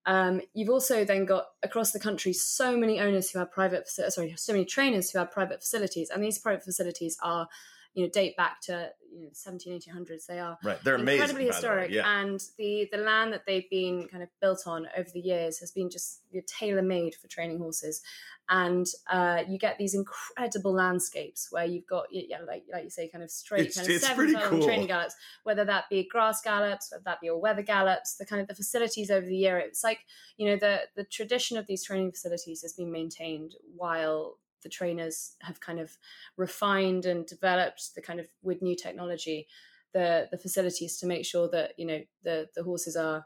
[0.05, 4.33] Um, you've also then got across the country so many owners who have private, sorry,
[4.37, 7.47] so many trainers who have private facilities, and these private facilities are,
[7.93, 10.25] you know, date back to you know, 17, 1800s.
[10.25, 10.83] They are Right.
[10.83, 11.21] They're amazing.
[11.21, 11.53] incredibly the way.
[11.55, 12.19] historic Yeah.
[12.21, 15.71] and the the land that they've been kind of built on over the years has
[15.71, 18.01] been just you know, tailor made for training horses
[18.49, 23.07] and uh, you get these incredible landscapes where you've got yeah like like you say
[23.07, 24.63] kind of straight It's- kind of seven cool.
[24.65, 28.41] training gallops whether that be grass gallops whether that be all weather gallops the kind
[28.41, 29.99] of the facilities over the year it's like
[30.37, 35.35] you know the the tradition of these training facilities has been maintained while the trainers
[35.41, 35.97] have kind of
[36.37, 39.47] refined and developed the kind of with new technology
[39.93, 43.25] the the facilities to make sure that you know the the horses are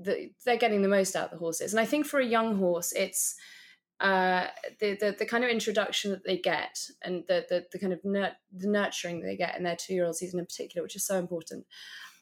[0.00, 1.72] the, they're getting the most out of the horses.
[1.72, 3.36] And i think for a young horse it's
[4.00, 4.46] uh,
[4.78, 7.98] the, the the kind of introduction that they get and the the, the kind of
[8.04, 11.04] nur- the nurturing they get in their two year old season in particular, which is
[11.04, 11.66] so important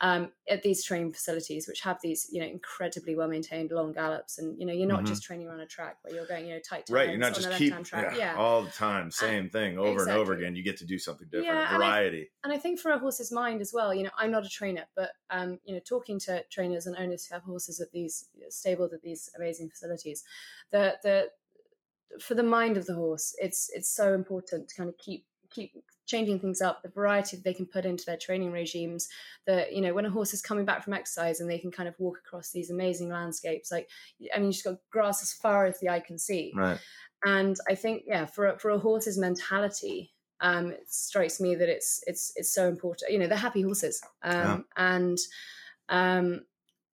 [0.00, 4.38] um, at these training facilities, which have these you know incredibly well maintained long gallops,
[4.38, 5.06] and you know you're not Mhm.
[5.08, 7.34] just training around a track where you're going you know tight Right, you're not on
[7.34, 8.12] just a keep track.
[8.12, 10.54] yeah, yeah, all the time, same thing over and over again.
[10.56, 12.30] You get to do something different, Yeah, and I- variety.
[12.44, 14.86] and I think for a horse's mind as well, you know, I'm not a trainer,
[14.94, 18.92] but um, you know, talking to trainers and owners who have horses at these stabled
[18.92, 20.24] at these amazing facilities,
[20.70, 21.30] the the
[22.20, 25.72] for the mind of the horse, it's it's so important to kind of keep keep
[26.06, 29.08] changing things up, the variety that they can put into their training regimes.
[29.46, 31.88] that, you know, when a horse is coming back from exercise and they can kind
[31.88, 33.88] of walk across these amazing landscapes, like
[34.34, 36.78] I mean, you've got grass as far as the eye can see Right.
[37.24, 41.68] and I think yeah, for a, for a horse's mentality, um, it strikes me that
[41.68, 43.12] it's it's it's so important.
[43.12, 45.18] You know, they're happy horses, um, and
[45.88, 46.44] um,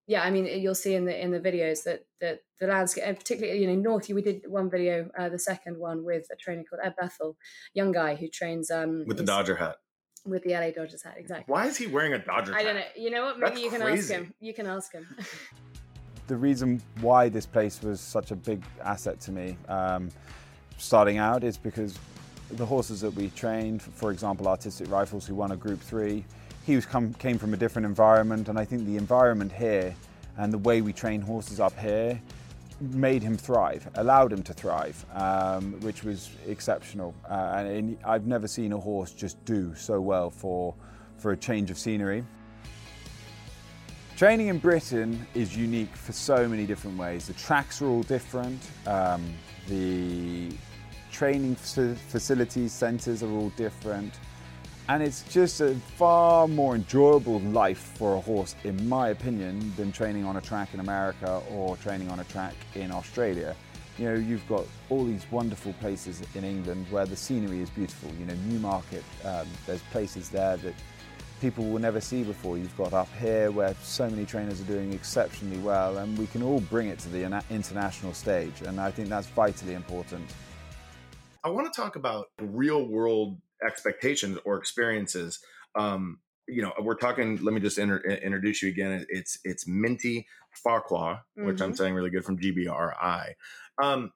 [0.07, 3.17] yeah, I mean, you'll see in the in the videos that that the landscape, and
[3.17, 4.09] particularly you know, North.
[4.09, 7.35] We did one video, uh, the second one with a trainer called Ed Bethell,
[7.75, 9.77] young guy who trains um With the Dodger hat.
[10.27, 11.53] with the LA Dodgers hat, exactly.
[11.53, 12.87] Why is he wearing a Dodger I don't hat?
[12.97, 13.03] know.
[13.03, 13.39] You know what?
[13.39, 14.15] Maybe That's you can crazy.
[14.15, 14.35] ask him.
[14.41, 15.07] You can ask him.
[16.27, 20.09] the reason why this place was such a big asset to me um,
[20.79, 21.99] starting out is because
[22.57, 26.25] the horses that we trained, for example, Artistic Rifles, who won a Group 3,
[26.65, 29.95] he was come, came from a different environment, and I think the environment here
[30.37, 32.21] and the way we train horses up here
[32.81, 37.15] made him thrive, allowed him to thrive, um, which was exceptional.
[37.29, 40.75] Uh, and, I've never seen a horse just do so well for,
[41.19, 42.25] for a change of scenery.
[44.17, 47.27] Training in Britain is unique for so many different ways.
[47.27, 48.61] The tracks are all different.
[48.87, 49.25] Um,
[49.69, 50.51] the
[51.13, 54.15] training facilities, centres are all different.
[54.89, 59.93] And it's just a far more enjoyable life for a horse, in my opinion, than
[59.93, 63.55] training on a track in America or training on a track in Australia.
[63.99, 68.11] You know, you've got all these wonderful places in England where the scenery is beautiful.
[68.19, 70.75] You know, Newmarket, um, there's places there that
[71.41, 72.59] people will never see before.
[72.59, 76.43] You've got up here where so many trainers are doing exceptionally well, and we can
[76.43, 78.63] all bring it to the international stage.
[78.63, 80.29] And I think that's vitally important.
[81.45, 85.41] I want to talk about real world expectations or experiences.
[85.75, 87.39] Um, you know, we're talking.
[87.43, 89.07] Let me just inter- introduce you again.
[89.09, 90.27] It's it's Minty
[90.65, 91.77] Farquhar, which I'm Mhm.
[91.77, 93.35] saying really good from GBRI.
[93.83, 94.13] Um,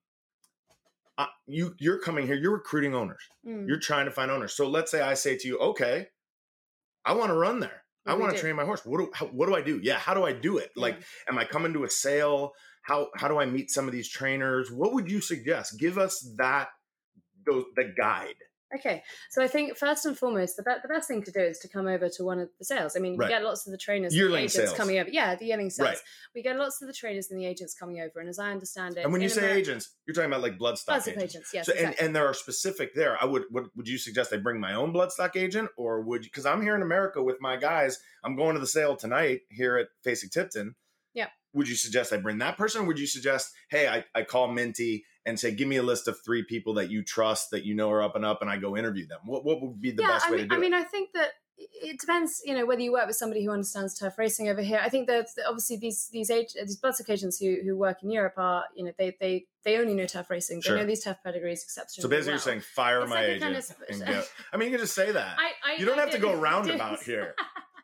[1.19, 2.37] uh, you you're coming here.
[2.37, 3.23] You're recruiting owners.
[3.47, 3.67] Mm.
[3.69, 4.53] You're trying to find owners.
[4.55, 6.09] So let's say I say to you, okay,
[7.05, 7.85] I want to run there.
[8.05, 8.85] I What we want to train my horse.
[8.85, 9.81] What do how, what do I do?
[9.83, 10.71] Yeah, how do I do it?
[10.77, 12.53] Like, am I coming to a sale?
[12.83, 14.71] How how do I meet some of these trainers?
[14.71, 15.79] What would you suggest?
[15.79, 16.69] Give us that
[17.47, 18.35] those the guide.
[18.75, 21.61] Okay, so I think first and foremost, the, be- the best thing to do is
[21.61, 22.97] to come over to one of the sales.
[22.97, 23.29] I mean, Right.
[23.29, 24.73] we get lots of the trainers, and Yearling the agents sales.
[24.77, 25.09] coming over.
[25.09, 25.89] Yeah, the yearling sales.
[25.91, 25.99] Right.
[26.35, 28.97] We get lots of the trainers and the agents coming over, and as I understand
[28.99, 31.23] it, And when you say America- agents, you're talking about like bloodstock agents.
[31.23, 32.07] agents, yes, So and, exactly.
[32.07, 33.17] and there are specific there.
[33.23, 36.45] I would would would you suggest I bring my own bloodstock agent or would because
[36.45, 38.01] I'm here in America with my guys.
[38.25, 40.75] I'm going to the sale tonight here at Fasig-Tipton.
[41.17, 41.27] Yeah.
[41.55, 42.83] Would you suggest I bring that person?
[42.83, 46.07] Or would you suggest, hey, I, I call Minty and say, give me a list
[46.07, 48.59] of three people that you trust that you know are up and up, and I
[48.59, 49.21] go interview them.
[49.25, 50.77] What what would be the yeah, best I way mean, to do I mean, it?
[50.77, 54.19] I think that it depends, you know, whether you work with somebody who understands turf
[54.19, 54.79] racing over here.
[54.83, 58.35] I think that obviously these these age, these bloodstock agents who who work in Europe
[58.37, 60.61] are, you know, they they they only know turf racing.
[60.61, 60.75] Sure.
[60.75, 62.03] They know these turf pedigrees exceptionally.
[62.03, 62.35] So basically, well.
[62.35, 63.43] you're saying fire It's my like agent
[63.89, 64.23] kind of- go.
[64.53, 65.37] I mean, you can just say that.
[65.39, 67.35] I, I, you don't I have to go roundabout here.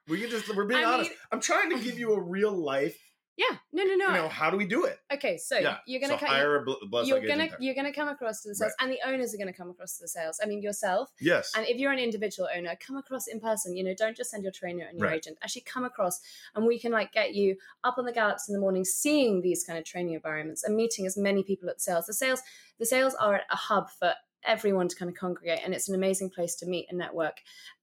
[0.06, 1.10] We can just we're being I honest.
[1.10, 2.98] mean- I'm trying to give you a real life.
[3.36, 4.06] Yeah, no, no, no.
[4.08, 4.98] You know, how do we do it?
[5.10, 5.78] Okay, so yeah.
[5.86, 7.56] you're gonna so cut- hire a bl- bloodstock you're gonna there.
[7.60, 10.04] you're gonna come across to the sales, and the owners are gonna come across to
[10.04, 10.38] the sales.
[10.42, 11.10] I mean, yourself.
[11.18, 11.50] Yes.
[11.56, 13.74] And if you're an individual owner, come across in person.
[13.74, 15.16] You know, don't just send your trainer and your Right.
[15.16, 15.38] agent.
[15.42, 16.20] Actually, come across,
[16.54, 19.64] and we can like get you up on the gallops in the morning, seeing these
[19.64, 22.06] kind of training environments and meeting as many people at sales.
[22.06, 22.42] The sales,
[22.78, 24.12] the sales are a hub for
[24.46, 27.36] everyone to kind of congregate and it's an amazing place to meet and network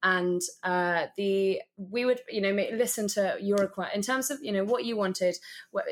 [0.04, 4.52] and uh the we would you know listen to your require in terms of you
[4.52, 5.36] know what you wanted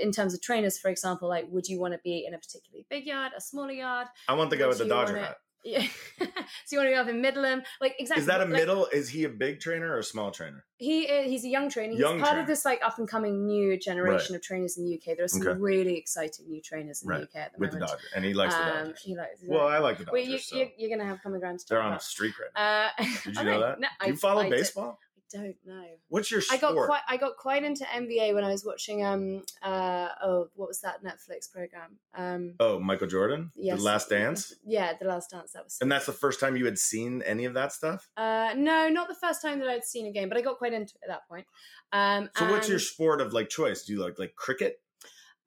[0.01, 2.85] in terms of trainers for example like would you want to be in a particularly
[2.89, 5.37] big yard a smaller yard I want the guy with the Dodger wanna- hat.
[5.63, 5.81] Yeah.
[6.19, 6.25] so
[6.71, 8.85] you want to be up in Middleham like exactly Is that a like, middle?
[8.93, 10.63] Is he a big trainer or a small trainer?
[10.77, 11.91] he is, he's a young trainer.
[11.91, 12.41] He's Young part trainer.
[12.41, 14.37] of this like up and coming new generation Right.
[14.37, 15.15] of trainers in the UK.
[15.17, 15.59] There are some Okay.
[15.59, 17.17] really exciting new trainers in Right.
[17.17, 17.91] the UK at the With the moment.
[17.99, 19.01] Dodger, and he likes the Um, Dodgers.
[19.01, 19.39] He likes.
[19.45, 20.55] Well, I like the Well, you, Dodgers, so.
[20.57, 22.87] you, you're going to have common ground to They're on a streak right now.
[22.99, 23.79] Uh, Did you know that?
[23.79, 24.99] no, you I- follow I baseball?
[25.31, 25.85] Don't know.
[26.09, 29.41] What's your I got quite I got quite into NBA when I was watching um
[29.61, 34.53] uh oh what was that Netflix program um oh, Michael Jordan, yes The Last Dance,
[34.65, 37.45] yeah The Last Dance that was and that's the first time you had seen any
[37.45, 38.07] of that stuff.
[38.17, 40.73] uh no not the first time that I'd seen a game but I got quite
[40.73, 41.45] into it at that point
[41.91, 43.83] um So, what's your sport of like choice?
[43.83, 44.79] Do you like like cricket?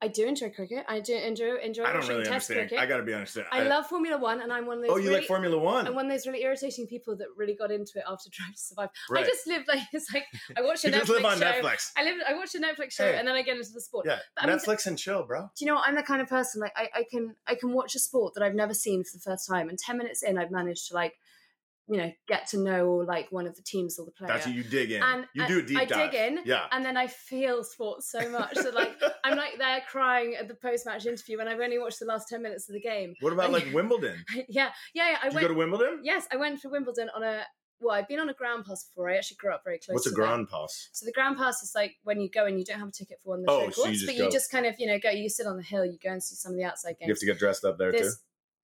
[0.03, 0.83] I do enjoy cricket.
[0.87, 2.69] I do enjoy enjoy I don't really Test understand.
[2.69, 2.79] cricket.
[2.79, 3.37] I got to be honest.
[3.51, 4.93] I love Formula One, and I'm one of oh, those.
[4.93, 5.85] Oh, you really, like Formula One?
[5.85, 8.59] I'm one of those really irritating people that really got into it after Drive to
[8.59, 8.89] Survive.
[9.09, 9.23] Right.
[9.23, 10.25] I just live like it's like
[10.57, 11.45] I watch a You Netflix just live on show.
[11.45, 11.91] Netflix.
[11.95, 12.15] I live.
[12.27, 13.17] I watch a Netflix show, Hey.
[13.19, 14.05] and then I get into the sport.
[14.07, 15.41] Yeah, But I mean, Netflix and chill, bro.
[15.41, 15.87] do you know what?
[15.87, 18.43] I'm the kind of person like I, I can I can watch a sport that
[18.43, 21.13] I've never seen for the first time, and ten minutes in, I've managed to like,
[21.87, 24.29] you know, get to know like one of the teams or the player.
[24.31, 25.01] That's what you dig in.
[25.03, 26.11] And you do a deep I dive.
[26.11, 26.65] dig in, Yeah.
[26.71, 30.55] and then I feel sports so much that like I'm like there crying at the
[30.55, 33.13] post match interview when I've only watched the last ten minutes of the game.
[33.19, 34.23] What about like Wimbledon?
[34.49, 35.17] yeah, yeah, yeah.
[35.21, 35.41] I Did you went.
[35.41, 35.99] go to Wimbledon?
[36.03, 37.43] Yes, I went for Wimbledon on a.
[37.83, 39.09] Well, I've been on a ground pass before.
[39.09, 39.95] I actually grew up very close.
[39.95, 40.89] What's a to Grand Pass?
[40.91, 43.17] So the ground pass is like when you go and you don't have a ticket
[43.23, 44.23] for one of the Oh, so you but go.
[44.25, 45.09] you just kind of you know go.
[45.09, 47.07] You sit on the hill, you go and see some of the outside games.
[47.07, 48.11] You have to get dressed up there too.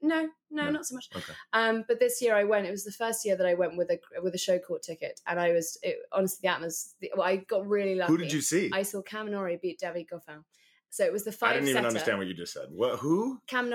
[0.02, 0.70] No, no, No.
[0.72, 1.10] not so much.
[1.16, 1.34] Okay.
[1.54, 2.68] Um, but this year I went.
[2.68, 5.20] It was the first year that I went with a with a show court ticket,
[5.26, 7.10] and I was it, honestly the atmosphere.
[7.16, 8.12] Well, I got really lucky.
[8.12, 8.70] Who did you see?
[8.74, 9.32] I saw Cam
[9.62, 10.44] beat David Goffin.
[10.90, 11.52] So it was the five.
[11.52, 11.88] I didn't even setter.
[11.88, 12.68] understand what you just said.
[12.72, 13.00] What?
[13.00, 13.40] Who?
[13.48, 13.70] Cam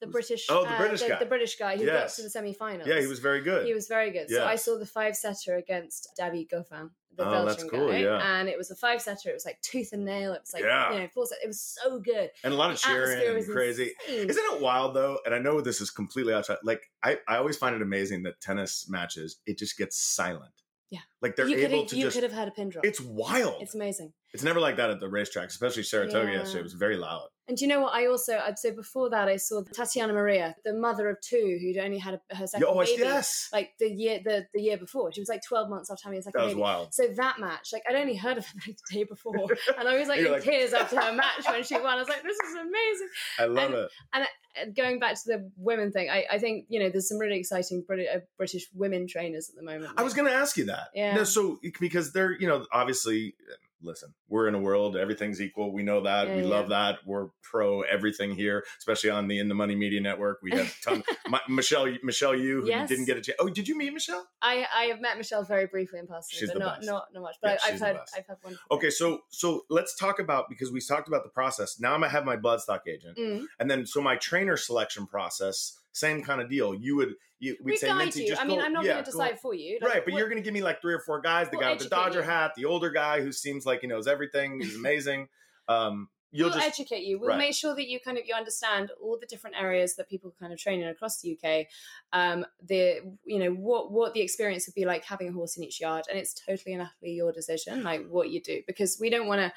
[0.00, 0.46] the British.
[0.48, 1.18] Oh, the uh, British guy.
[1.18, 2.86] the British guy who got to the semi-finals.
[2.88, 3.66] Yeah, he was very good.
[3.66, 4.30] He was very good.
[4.30, 7.98] So I saw the five setter against David Goffin, the Oh, Belgian that's cool, guy,
[7.98, 8.38] yeah.
[8.38, 9.30] and it was a five setter.
[9.30, 10.32] It was like tooth and nail.
[10.32, 10.92] It was like Yeah.
[10.92, 11.38] you know, four set.
[11.42, 12.30] It was so good.
[12.44, 13.92] and a lot of The cheering and crazy.
[14.08, 14.28] insane.
[14.30, 15.18] Isn't it wild though?
[15.26, 16.58] And I know this is completely outside.
[16.62, 20.52] Like I, I always find it amazing that tennis matches it just gets silent.
[20.90, 21.00] Yeah.
[21.20, 22.14] Like they're you able to you just.
[22.14, 22.84] could have had a pin drop.
[22.86, 23.60] It's wild.
[23.62, 24.12] It's amazing.
[24.32, 26.38] It's never like that at the racetracks, especially Saratoga Yeah.
[26.38, 26.60] yesterday.
[26.60, 27.28] It was very loud.
[27.48, 27.94] And you know what?
[27.94, 31.78] I also, I'd say before that, I saw Tatiana Maria, the mother of two, who'd
[31.78, 33.48] only had a, her second oh, baby, yes.
[33.52, 35.10] like the year the, the year before.
[35.12, 36.60] She was like twelve months after having a second That was baby.
[36.60, 36.92] wild.
[36.92, 40.08] So that match, like I'd only heard of her the day before, and I was
[40.08, 41.86] like in like- tears after her match when she won.
[41.86, 44.28] I was like, "This is amazing." I love and, it.
[44.60, 47.38] And going back to the women thing, I, I think you know there's some really
[47.38, 49.92] exciting British, uh, British women trainers at the moment.
[49.96, 50.88] I was going to ask you that.
[50.94, 51.14] Yeah.
[51.14, 53.34] No, so because they're, you know, obviously,
[53.82, 55.72] listen, we're in a world, everything's equal.
[55.72, 56.28] We know that.
[56.28, 56.48] Yeah, we yeah.
[56.48, 56.98] love that.
[57.06, 60.38] We're pro everything here, especially on the In the Money Media Network.
[60.42, 61.02] We have ton.
[61.28, 62.88] My, Michelle, Michelle, you who Yes.
[62.88, 63.36] didn't get a chance.
[63.40, 64.26] Oh, did you meet Michelle?
[64.42, 66.86] I, I have met Michelle very briefly in passing, She's but the not, best.
[66.86, 67.36] not not much.
[67.42, 67.96] Yeah, But I, I've, had.
[68.16, 68.58] I've had one.
[68.70, 71.78] Okay, so so let's talk about because we talked about the process.
[71.80, 73.44] Now I'm gonna have my bloodstock agent, Mm.
[73.58, 76.74] and then so my trainer selection process, same kind of deal.
[76.74, 78.36] You would you we'd we say, guide Minty, you.
[78.38, 79.78] I mean, go- I'm not yeah, going to go- decide for you.
[79.80, 81.48] Like, right, but you're going to give me like three or four guys.
[81.50, 82.24] The We'll guy with the Dodger you.
[82.24, 85.28] hat, the older guy who seems like he knows everything, he's amazing.
[85.68, 87.18] Um, you'll we'll just educate you.
[87.18, 87.38] We'll right.
[87.38, 90.52] make sure that you kind of you understand all the different areas that people kind
[90.52, 91.66] of train in across the UK.
[92.12, 95.64] Um, the you know what what the experience would be like having a horse in
[95.64, 99.10] each yard, and it's totally and utterly your decision, like what you do, because we
[99.10, 99.52] don't want to.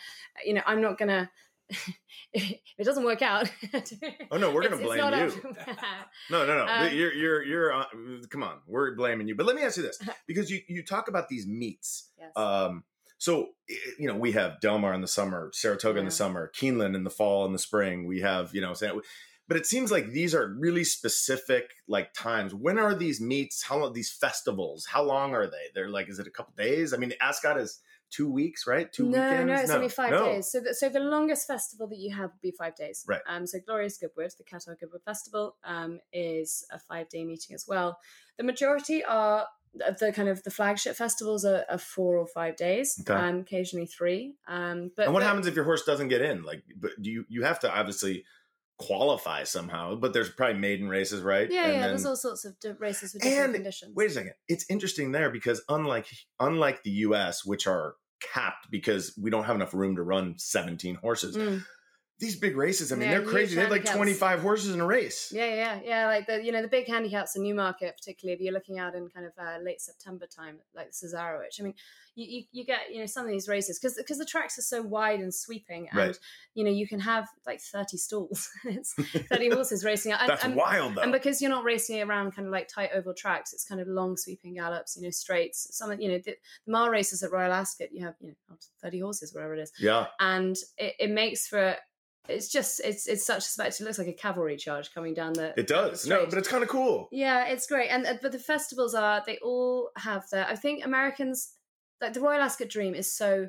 [0.46, 1.30] You know, I'm not gonna.
[2.34, 3.52] if it doesn't work out,
[4.32, 5.56] Oh no, we're going to blame you.
[6.30, 6.66] No, no, no.
[6.68, 7.86] Um, you're you're you're uh,
[8.30, 8.58] come on.
[8.68, 9.36] We're blaming you.
[9.36, 12.10] But let me ask you this because you you talk about these meets.
[12.20, 12.32] Yes.
[12.36, 12.84] Um
[13.18, 13.50] so
[14.00, 17.04] you know, we have Del Mar in the summer, Saratoga in the summer, Keeneland in
[17.04, 18.08] the fall and the spring.
[18.08, 18.74] We have, you know,
[19.48, 22.56] but it seems like these are really specific like times.
[22.56, 23.64] When are these meets?
[23.64, 24.86] How long these festivals?
[24.86, 25.70] How long are they?
[25.76, 26.94] They're like is it a couple days?
[26.94, 27.80] I mean, Ascot is
[28.12, 28.92] 2 weeks, right?
[28.92, 29.48] 2 no, weekends?
[29.48, 30.26] no, it's only five no.
[30.26, 30.52] days.
[30.52, 33.04] So, the, so the longest festival that you have would be five days.
[33.08, 33.22] Right.
[33.28, 37.98] Um, so Glorious Goodwood, the Qatar Goodwood Festival, um, is a five-day meeting as well.
[38.38, 43.02] The majority are the kind of the flagship festivals are, are four or five days,
[43.02, 43.14] Okay.
[43.14, 44.36] um, occasionally three.
[44.48, 46.44] Um, but and what but- happens if your horse doesn't get in?
[46.44, 48.26] Like, but do you you have to obviously
[48.80, 49.96] qualify somehow?
[49.96, 51.50] But there's probably maiden races, right?
[51.52, 51.80] Yeah, And yeah.
[51.82, 53.94] then- There's all sorts of races with different and conditions.
[53.96, 56.08] wait a second, it's interesting there because unlike
[56.40, 57.96] unlike the U.S., which are
[58.34, 61.36] capped because we don't have enough room to run 17 horses.
[61.36, 61.64] Mm.
[62.22, 63.56] These big races, I mean, Yeah, they're crazy.
[63.56, 65.32] They have like 25 horses in a race.
[65.34, 66.06] Yeah, yeah, yeah.
[66.06, 69.10] Like the you know the big handicaps in Newmarket, particularly if you're looking out in
[69.10, 71.60] kind of uh, late September time, like the Cesarewitch.
[71.60, 71.74] I mean,
[72.16, 74.62] you, you, you get you know some of these races because because the tracks are
[74.62, 76.20] so wide and sweeping, and Right.
[76.54, 78.50] you know you can have like 30 stalls.
[78.66, 78.94] it's
[79.32, 80.12] 30 horses racing.
[80.12, 81.02] And, That's and, wild, though.
[81.02, 83.88] And because you're not racing around kind of like tight oval tracks, it's kind of
[83.88, 85.76] long sweeping gallops, you know, straights.
[85.76, 88.56] Some of you know the, the mile races at Royal Ascot, you have you know
[88.84, 90.08] 30 horses, whatever it is yeah.
[90.20, 91.76] and it, it makes for
[92.30, 93.86] it's just it's it's such a spectacle.
[93.86, 95.54] It looks like a cavalry charge coming down the.
[95.58, 96.08] It down the does.
[96.08, 97.10] No, but it's kind of cool.
[97.12, 97.90] yeah, it's great.
[97.90, 100.46] And uh, but the festivals are they all have their.
[100.46, 101.54] I think Americans
[102.00, 103.48] like the Royal Ascot Dream is so.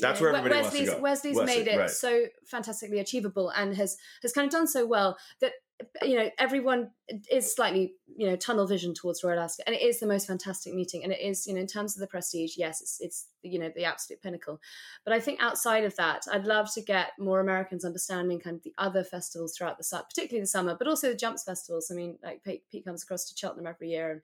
[0.00, 1.00] That's know, where everybody wants to Wesley's, go.
[1.00, 1.90] Wesley's Wesley, made it right.
[1.90, 5.52] so fantastically achievable and has has kind of done so well that
[6.02, 6.90] you know everyone
[7.30, 10.74] is slightly you know tunnel vision towards Royal Ascot, and it is the most fantastic
[10.74, 13.58] meeting, and it is you know in terms of the prestige, yes, it's it's you
[13.58, 14.60] know the absolute pinnacle.
[15.04, 18.62] But I think outside of that, I'd love to get more Americans understanding kind of
[18.62, 21.90] the other festivals throughout the summer, particularly the summer, but also the jumps festivals.
[21.90, 24.20] I mean, like Pete, Pete comes across to Cheltenham every year and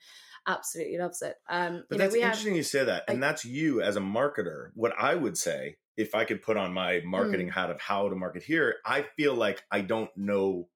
[0.47, 1.37] absolutely loves it.
[1.49, 3.05] Um, But you know, that's we have interesting you say that.
[3.09, 4.71] And that's you as a marketer.
[4.75, 7.53] What I would say if I could put on my marketing Mm.
[7.53, 10.69] hat of how to market here, I feel like I don't know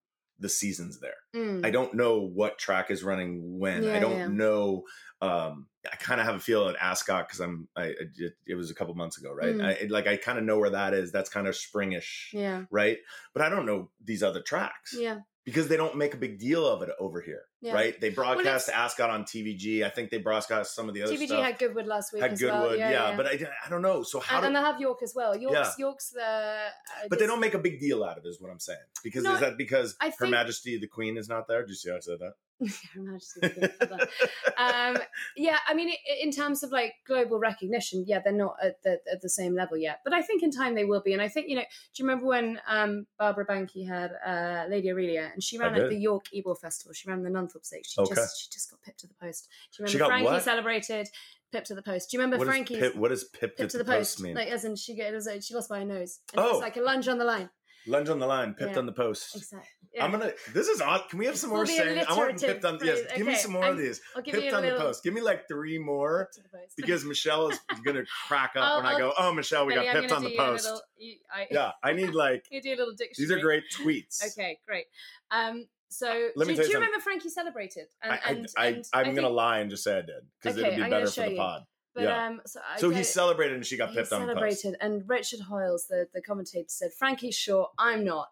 [0.43, 1.15] the seasons there.
[1.35, 1.65] Mm.
[1.65, 3.89] I don't know what track is running when.
[3.89, 4.27] I don't yeah.
[4.29, 4.83] know.
[5.23, 7.69] Um, I kind of have a feel at Ascot because I'm.
[7.77, 9.55] I, I did- it was a couple months ago, right?
[9.55, 9.65] Mm.
[9.65, 11.11] I, it- like I kind of know where that is.
[11.13, 12.65] That's kind of springish, Yeah.
[12.71, 12.99] right?
[13.33, 15.21] But I don't know these other tracks Yeah.
[15.45, 17.73] Because they don't make a big deal of it over here, Yeah.
[17.75, 18.01] right?
[18.01, 19.85] They broadcast it's- Ascot on TVG.
[19.85, 21.45] I think they broadcast some of the other TVG stuff.
[21.45, 22.77] had Goodwood last week Had as Goodwood, well.
[22.77, 23.17] Yeah, yeah, yeah.
[23.17, 24.03] but I, I don't know.
[24.05, 25.37] So how and, do and they'll have York as well.
[25.37, 25.79] York's.
[25.79, 26.23] York's the.
[26.23, 26.69] Uh,
[27.11, 28.79] But they don't make a big deal out of it, is what I'm saying.
[29.03, 31.65] Because No, is that because I Her think- Majesty the Queen is not there?
[31.65, 32.35] Do you see how I said that?
[32.95, 34.09] Her Majesty's good for that.
[34.57, 34.99] um,
[35.37, 39.21] yeah, I mean, in terms of like global recognition, yeah, they're not at the, at
[39.23, 40.01] the same level yet.
[40.05, 41.13] But I think in time they will be.
[41.13, 44.91] And I think, you know, do you remember when um, Barbara Banke had uh, Lady
[44.91, 46.93] Aurelia and she ran at the York Ebor Festival?
[46.93, 47.93] She ran the Nunthorpe stakes.
[47.93, 48.15] She, Okay.
[48.15, 49.49] just, she just got pipped to the post.
[49.77, 50.43] Do you remember Frankie what?
[50.43, 51.09] celebrated
[51.53, 52.11] pip to the post?
[52.11, 54.21] Do you remember What is Frankie's pip, what does pip, pip to to the post?
[54.21, 54.35] mean?
[54.35, 56.21] Like, as in, she, get, it was, she lost by a nose.
[56.35, 56.51] And Oh.
[56.53, 57.51] It's like a lunge on the line.
[57.87, 58.79] Lunge on the line, pipped Yeah.
[58.79, 59.35] on the post.
[59.37, 59.69] Exactly.
[60.01, 60.33] I'm gonna.
[60.55, 61.09] This is odd.
[61.11, 62.05] Can we have some more saying?
[62.09, 62.79] I want pipped on.
[62.83, 63.13] Yes, phrase.
[63.17, 64.01] give me some more I'm- of these.
[64.17, 65.03] I'll give Pipped you a on the post.
[65.05, 66.41] Give me like three more to
[66.77, 69.13] because Michelle is gonna crack up I'll- when I I'll- go.
[69.19, 70.65] Oh, Michelle, we got pipped on the do you a post.
[70.65, 73.29] little- you- I- Yeah, I need like you do a little dictionary.
[73.29, 74.25] these are great tweets.
[74.33, 74.87] Okay, great.
[75.31, 76.75] Um, so Let do, you do you something.
[76.75, 77.89] remember Frankie celebrated?
[78.03, 80.09] And, I, I, and, I, and I'm I gonna lie and just say I did
[80.41, 81.37] because Okay, it'll be better for the you.
[81.37, 81.63] pod.
[81.95, 82.27] But yeah.
[82.27, 85.89] um, so, I so he celebrated and she got pipped on celebrated, and Richard Hoiles,
[85.89, 88.29] the the commentator, said Frankie's sure I'm not.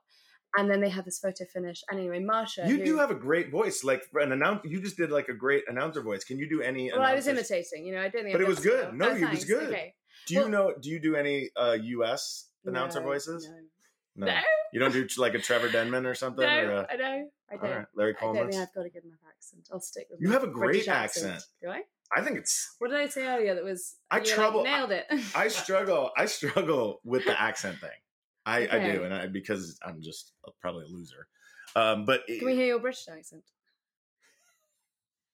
[0.57, 1.85] And then they had this photo finish.
[1.89, 2.67] And anyway, Marsha.
[2.67, 4.67] You who, do have a great voice, like for an announcer.
[4.67, 6.25] You just did like a great announcer voice.
[6.25, 6.91] Can you do any?
[6.91, 7.85] Well, I was imitating.
[7.85, 8.33] You know, I don't think.
[8.33, 8.93] But it was good.
[8.95, 9.69] No, oh, he was good.
[9.69, 9.95] Okay.
[10.27, 10.75] Do you Well- know?
[10.81, 12.47] Do you do any uh, U.S.
[12.65, 13.49] announcer No, voices?
[14.17, 14.27] No.
[14.27, 14.33] No.
[14.33, 14.41] No.
[14.73, 16.45] You don't do like a Trevor Denman or something?
[16.45, 17.31] No, or a, I know.
[17.51, 17.71] I don't.
[17.71, 19.69] right, Larry I don't think I've got a good enough accent.
[19.73, 20.21] I'll stick with.
[20.21, 21.43] You have a great British accent.
[21.63, 21.83] Do I?
[22.17, 22.75] I think it's.
[22.79, 23.55] What did I say earlier?
[23.55, 23.97] That was.
[24.11, 25.07] I were like, trouble- nailed it.
[25.35, 26.11] I struggle.
[26.17, 27.91] I struggle with the accent thing.
[28.47, 31.27] I, I do, and I because I'm just probably a loser.
[31.77, 33.45] Um, but Can we hear your British accent?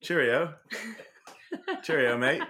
[0.03, 0.55] cheerio,
[1.83, 2.43] cheerio, mate.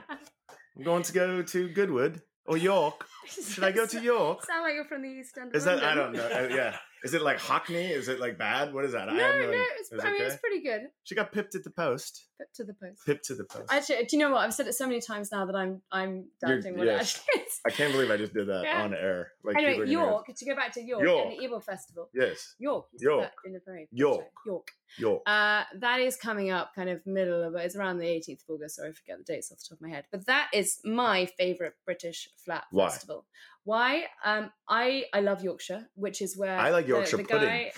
[0.76, 3.06] I'm going to go to Goodwood or York.
[3.28, 4.44] Should I go to York?
[4.44, 5.50] Sound like you're from the East End.
[5.50, 6.26] Of Is that I don't know.
[6.26, 7.86] Uh, yeah, is it like Cockney?
[7.86, 8.72] Is it like bad?
[8.72, 9.06] What is that?
[9.06, 9.62] No, I no, idea.
[9.78, 10.24] it's, it I mean, okay?
[10.24, 10.82] it's pretty good.
[11.04, 12.26] She got pipped at the post.
[12.38, 13.06] Pip to the post.
[13.06, 13.72] Pipped to the post.
[13.72, 14.38] Actually, do you know what?
[14.40, 17.60] I've said it so many times now that I'm I'm doubting what it actually is.
[17.66, 18.82] I can't believe I just did that Yeah.
[18.82, 19.32] on air.
[19.44, 20.26] Like anyway, are gonna go, York.
[20.36, 21.26] To go back to York, York.
[21.26, 22.08] and the Ebor Festival.
[22.14, 22.86] Yes, York.
[22.98, 23.32] York.
[23.44, 24.26] in the first York.
[24.46, 24.70] York.
[24.98, 25.22] York.
[25.26, 28.76] Uh, that is coming up kind of middle of it's around the 18th of August.
[28.76, 30.04] Sorry, I forget the dates off the top of my head.
[30.10, 32.88] But that is my favourite British flat Why?
[32.88, 33.24] festival.
[33.66, 33.90] Why?
[34.24, 37.48] Um, I I love Yorkshire, which is where I like the- Yorkshire the pudding.
[37.48, 37.72] Guy,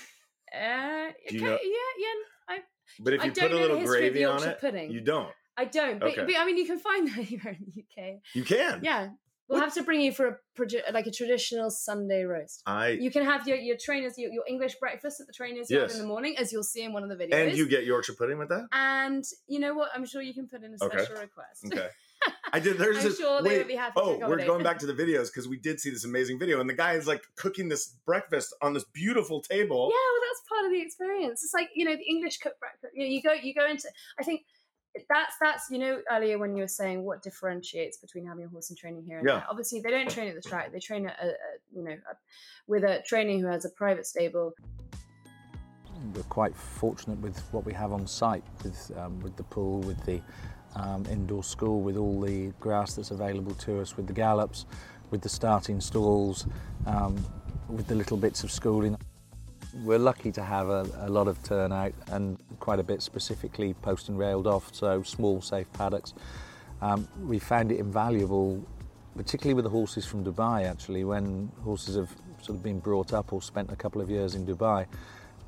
[0.55, 2.17] uh, you okay, know- yeah, yeah.
[2.55, 2.59] I
[3.01, 4.91] But if you put a little gravy on Yorkshire it, pudding.
[4.93, 5.33] you don't.
[5.57, 5.99] I don't.
[5.99, 6.25] But, Okay.
[6.27, 8.21] but I mean, you can find that anywhere in the UK.
[8.35, 8.81] You can.
[8.83, 9.09] Yeah,
[9.49, 12.63] we'll have to bring you for a like a traditional Sunday roast.
[12.67, 15.95] I You can have your, your trainers, your, your English breakfast at the trainers Yes.
[15.95, 17.35] in the morning, as you'll see in one of the videos.
[17.49, 18.65] and you get Yorkshire pudding with that.
[18.73, 19.89] And you know what?
[19.95, 20.99] I'm sure you can put in a Okay.
[20.99, 21.65] special request.
[21.67, 21.89] Okay.
[22.53, 22.79] I did.
[22.79, 23.19] There's I'm this.
[23.19, 25.57] sure they would be happy to oh, we're going back to the videos because we
[25.59, 28.85] did see this amazing video, and the guy is like cooking this breakfast on this
[28.93, 29.91] beautiful table.
[29.91, 31.43] Yeah, well, that's part of the experience.
[31.45, 32.93] It's like you know the English cook breakfast.
[32.95, 33.89] You know, you go you go into.
[34.19, 34.43] I think
[35.09, 38.71] that's that's you know earlier when you were saying what differentiates between having a horse
[38.71, 39.35] and training here and Yeah.
[39.37, 39.47] there.
[39.51, 40.73] Obviously, they don't train at the track.
[40.73, 41.35] They train at a, a
[41.75, 42.17] you know a,
[42.67, 44.55] with a trainer who has a private stable.
[46.15, 50.03] We're quite fortunate with what we have on site, with um, with the pool, with
[50.07, 50.21] the
[50.77, 54.67] um, indoor school, with all the grass that's available to us, with the gallops,
[55.11, 56.47] with the starting stalls,
[56.87, 57.17] um,
[57.69, 58.97] with the little bits of schooling.
[59.85, 64.09] We're lucky to have a, a lot of turnout and quite a bit specifically post
[64.09, 66.15] and railed off, so small, safe paddocks.
[66.81, 68.65] Um, we found it invaluable,
[69.17, 70.65] particularly with the horses from Dubai.
[70.65, 72.11] Actually, when horses have
[72.41, 74.87] sort of been brought up or spent a couple of years in Dubai,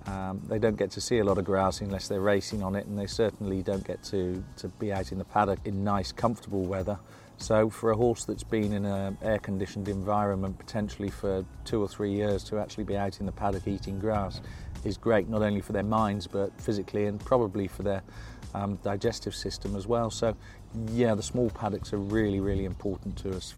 [0.06, 2.86] um, they don't get to see a lot of grass unless they're racing on it,
[2.86, 6.62] and they certainly don't get to, to be out in the paddock in nice, comfortable
[6.62, 6.98] weather.
[7.36, 11.88] So, for a horse that's been in an air conditioned environment potentially for two or
[11.88, 14.42] three years to actually be out in the paddock eating grass
[14.84, 18.02] is great, not only for their minds but physically and probably for their
[18.54, 20.10] um, digestive system as well.
[20.10, 20.36] So,
[20.92, 23.54] yeah, the small paddocks are really, really important to us.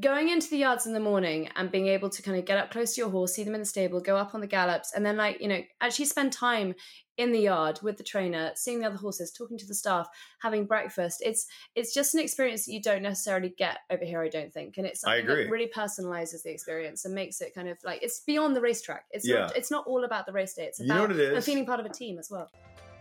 [0.00, 2.70] Going into the yards in the morning and being able to kind of get up
[2.70, 5.04] close to your horse, see them in the stable, go up on the gallops, and
[5.04, 6.74] then like you know actually spend time
[7.18, 10.08] in the yard with the trainer, seeing the other horses, talking to the staff,
[10.40, 11.22] having breakfast.
[11.24, 14.76] It's it's just an experience that you don't necessarily get over here, I don't think,
[14.78, 15.44] and it's I something agree.
[15.44, 19.04] that really personalizes the experience and makes it kind of like it's beyond the racetrack.
[19.10, 19.40] It's Yeah.
[19.40, 20.64] not it's not all about the race day.
[20.64, 22.50] It's You about know what it feeling part of a team as well.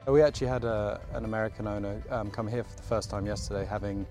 [0.07, 3.65] We actually had a, an American owner um, come here for the first time yesterday,
[3.65, 4.07] having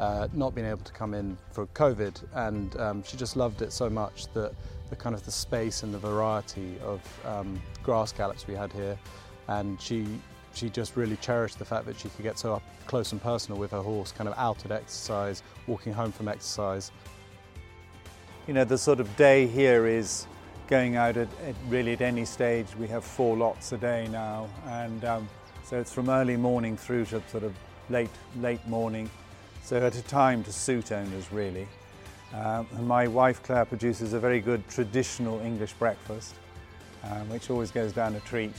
[0.00, 3.70] uh, not being able to come in for COVID, and um, she just loved it
[3.70, 4.52] so much that
[4.88, 8.98] the kind of the space and the variety of um, grass gallops we had here,
[9.48, 10.06] and she
[10.52, 13.60] she just really cherished the fact that she could get so up close and personal
[13.60, 16.90] with her horse, kind of out at exercise, walking home from exercise.
[18.48, 20.26] You know, the sort of day here is
[20.66, 22.66] going out at, at really at any stage.
[22.76, 25.28] We have four lots a day now, and um,
[25.62, 27.54] so it's from early morning through to sort of
[27.90, 29.10] late late morning.
[29.62, 31.68] So at a time to suit owners really.
[32.34, 36.34] Um, and my wife Claire produces a very good traditional English breakfast,
[37.04, 38.52] um, which always goes down a treat.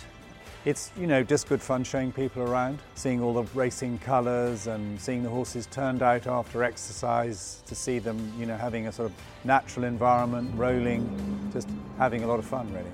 [0.64, 4.99] It's you know just good fun showing people around, seeing all the racing colours and
[4.99, 9.10] seeing the horses turned out after exercise to see them you know having a sort
[9.10, 12.91] of natural environment, rolling, just having a lot of fun really.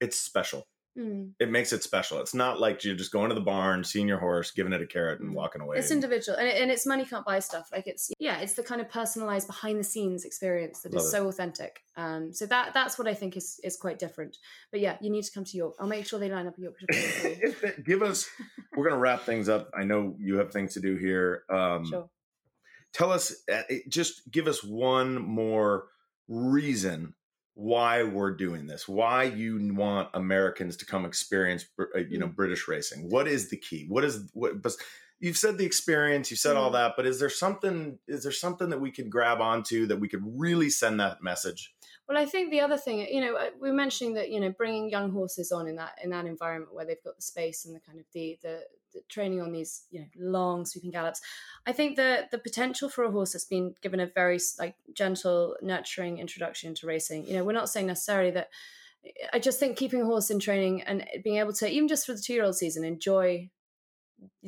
[0.00, 0.64] It's special.
[0.98, 1.32] Mm.
[1.38, 2.18] It makes it special.
[2.20, 4.86] It's not like you're just going to the barn, seeing your horse, giving it a
[4.86, 5.76] carrot, and walking away.
[5.78, 7.68] It's individual, and, it, and it's money can't buy stuff.
[7.72, 11.08] Like it's yeah, it's the kind of personalized behind the scenes experience that Love is
[11.08, 11.10] it.
[11.12, 11.80] so authentic.
[11.96, 14.38] Um, so that that's what I think is is quite different.
[14.72, 15.74] But yeah, you need to come to York.
[15.78, 17.36] I'll make sure they line up a Yorkshire Pudding for you.
[17.42, 18.28] If it- give us.
[18.76, 19.70] We're gonna wrap things up.
[19.78, 21.42] I know you have things to do here.
[21.48, 22.10] Um, Sure.
[22.92, 23.34] Tell us.
[23.52, 25.88] uh, Just give us one more
[26.28, 27.14] reason
[27.58, 28.86] why we're doing this.
[28.86, 33.10] Why you want Americans to come experience, uh, you know, British racing.
[33.10, 33.84] What is the key?
[33.88, 34.62] What is what?
[34.62, 34.74] But
[35.18, 36.30] you've said the experience.
[36.30, 36.74] You said all Mm.
[36.74, 36.92] that.
[36.96, 37.98] But is there something?
[38.06, 41.74] Is there something that we could grab onto that we could really send that message?
[42.08, 44.50] Well, I think the other thing, you know, uh, we were mentioning that you know
[44.50, 47.74] bringing young horses on in that in that environment where they've got the space and
[47.76, 48.60] the kind of the the,
[48.94, 51.20] the training on these you know long sweeping gallops.
[51.66, 55.56] I think the the potential for a horse that's been given a very like gentle,
[55.60, 57.26] nurturing introduction to racing.
[57.26, 58.48] You know, we're not saying necessarily that.
[59.32, 62.14] I just think keeping a horse in training and being able to even just for
[62.14, 63.50] the two year old season enjoy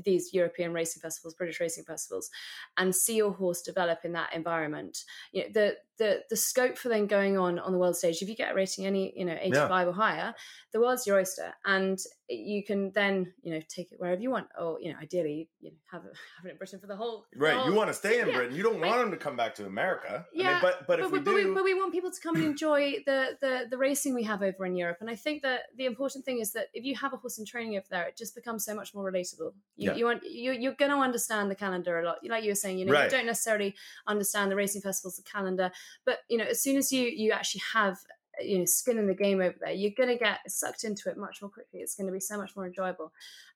[0.04, 2.30] these European racing festivals, British racing festivals,
[2.76, 4.98] and see your horse develop in that environment.
[5.32, 8.22] You know, the the the scope for then going on on the world stage.
[8.22, 10.34] If you get a rating any you know eighty five or higher,
[10.72, 11.98] the world's your oyster, and
[12.28, 15.70] you can then you know take it wherever you want, or you know ideally you
[15.70, 17.26] know have it, have it in Britain for the whole.
[17.32, 17.54] the Right.
[17.56, 18.36] whole- You want to stay in Yeah.
[18.36, 18.56] Britain.
[18.56, 20.26] You don't I- want them to come back to America.
[20.32, 22.36] I mean, yeah, but but if we but, do, but we want people to come
[22.36, 24.98] and enjoy the, the the racing we have over in Europe.
[25.00, 27.44] And I think that the important thing is that if you have a horse in
[27.44, 29.52] training over there, it just becomes so much more relatable.
[29.76, 29.96] You, Yeah.
[29.98, 32.18] you want you you're going to understand the calendar a lot.
[32.24, 33.04] Like you were saying, you know, Right.
[33.04, 33.74] you don't necessarily
[34.06, 35.70] understand the racing festivals, the calendar,
[36.04, 37.98] but you know, as soon as you you actually have
[38.40, 41.18] you know skin in the game over there you're going to get sucked into it
[41.18, 43.12] much more quickly it's going to be so much more enjoyable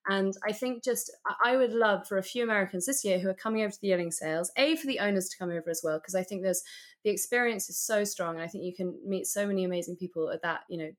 [0.09, 3.31] and i think just I- i would love for a few americans this year who
[3.31, 5.81] are coming over to the yearling sales a for the owners to come over as
[5.83, 6.63] well because i think there's
[7.03, 10.29] the experience is so strong and i think you can meet so many amazing people
[10.31, 10.91] at that you know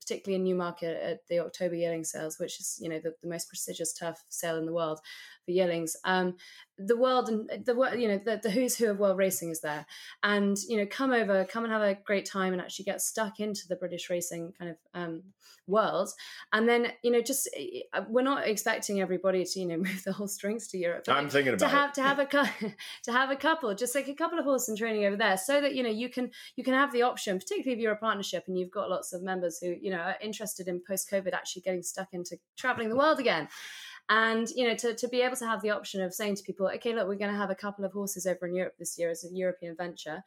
[0.00, 3.48] particularly in newmarket at the october yearling sales which is you know the, the most
[3.48, 5.00] prestigious turf sale in the world
[5.46, 5.96] for yearlings.
[6.04, 6.36] Um
[6.78, 9.60] the world and the wo- you know the, the who's who of world racing is
[9.62, 9.86] there.
[10.22, 13.40] And you know come over come and have a great time and actually get stuck
[13.40, 15.22] into the british racing kind of um,
[15.66, 16.10] world.
[16.52, 17.48] And then you know just
[17.94, 21.28] uh, we're not expecting everybody to you know move the whole strings to europe I'm
[21.28, 21.94] thinking about to have it.
[21.94, 22.26] to have a
[23.04, 25.60] to have a couple just like a couple of horse in training over there so
[25.60, 28.44] that you know you can you can have the option particularly if you're a partnership
[28.48, 31.62] and you've got lots of members who you know are interested in post covid actually
[31.62, 33.48] getting stuck into traveling the world again
[34.08, 36.70] and you know to, to be able to have the option of saying to people
[36.72, 39.10] okay look we're going to have a couple of horses over in europe this year
[39.10, 40.22] as a european venture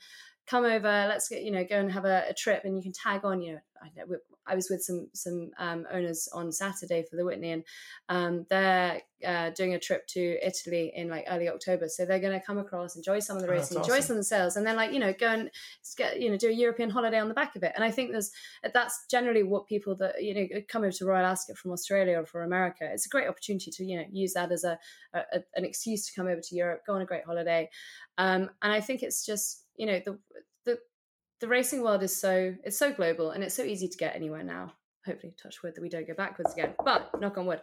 [0.50, 2.91] come over let's get you know go and have a, a trip and you can
[2.93, 7.04] tag on you know I, know, I was with some some um, owners on saturday
[7.10, 7.64] for the whitney and
[8.10, 11.88] um, they're uh, doing a trip to italy in like early october.
[11.88, 14.04] So they're going to come across enjoy some of the Oh, racing enjoy awesome.
[14.04, 15.50] some of the sales and then like you know go and
[15.97, 17.72] get you know do a european holiday on the back of it.
[17.76, 18.32] And i think there's
[18.74, 22.26] that's generally what people that you know come over to royal ascot from australia or
[22.26, 24.78] from america it's a great opportunity to you know use that as a
[25.14, 25.24] a-
[25.56, 27.70] an excuse to come over to europe go on a great holiday.
[28.18, 30.20] Um, and i think it's just you know the
[30.66, 30.78] the
[31.42, 34.44] the racing world is so it's so global and it's so easy to get anywhere
[34.44, 34.74] now
[35.06, 37.62] hopefully touch wood that we don't go backwards again but knock on wood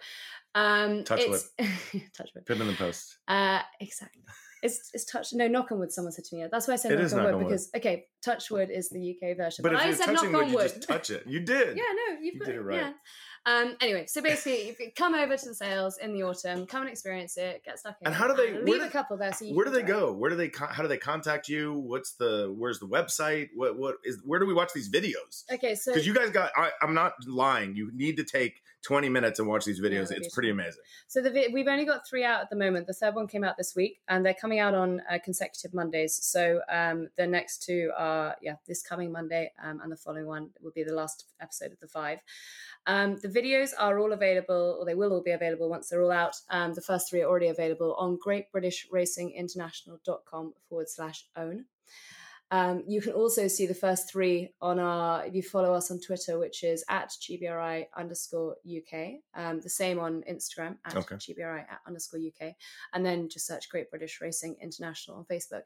[0.54, 1.50] um Touch it's,
[2.16, 3.18] touch wood it in the post.
[3.28, 4.22] uh, exactly.
[4.62, 5.34] It's it's touch.
[5.34, 5.92] No, knock on wood.
[5.92, 6.46] Someone said to me.
[6.50, 7.48] That's why I said It knock on knock wood on wood.
[7.50, 9.62] because okay, touch wood is the UK version.
[9.62, 10.62] But if I you're said touching knock wood, on you wood.
[10.74, 11.24] just touch it.
[11.26, 11.76] You did.
[11.80, 12.76] yeah, no, you've You got did it right.
[12.80, 12.92] Yeah.
[13.46, 13.76] Um.
[13.80, 16.90] Anyway, so basically, if you come over to the sales in the autumn, come and
[16.90, 18.06] experience it, get stuck in.
[18.08, 19.32] And how do they- where leave do- a couple there?
[19.32, 20.00] So you Where do they do it.
[20.00, 20.12] go?
[20.12, 20.48] Where do they?
[20.48, 21.72] Con- how do they contact you?
[21.72, 22.52] What's the?
[22.56, 23.50] Where's the website?
[23.54, 23.76] What?
[23.78, 24.20] What is?
[24.24, 25.44] Where do we watch these videos?
[25.52, 26.50] Okay, so Because you guys got.
[26.56, 27.76] I, I'm not lying.
[27.76, 30.08] You need to take 20 minutes and watch these videos.
[30.08, 30.80] they're it's pretty amazing.
[31.08, 32.86] So the vi- we've only got three out at the moment.
[32.86, 36.14] The third one came out this week, and they're coming out on uh, consecutive Mondays.
[36.14, 40.50] So um, the next two are yeah this coming Monday, um, and the following one
[40.62, 42.20] will be the last episode of the five.
[42.86, 46.12] Um, the videos are all available, or they will all be available once they're all
[46.12, 46.36] out.
[46.50, 51.64] Um, the first three are already available on GreatBritishRacingInternational.com forward slash own.
[52.50, 56.00] Um, you can also see the first three on our, if you follow us on
[56.00, 59.14] Twitter, which is at GBRI underscore UK.
[59.34, 61.16] Um, the same on Instagram at Okay.
[61.16, 62.54] GBRI at underscore UK.
[62.92, 65.62] And then just search Great British Racing International on Facebook.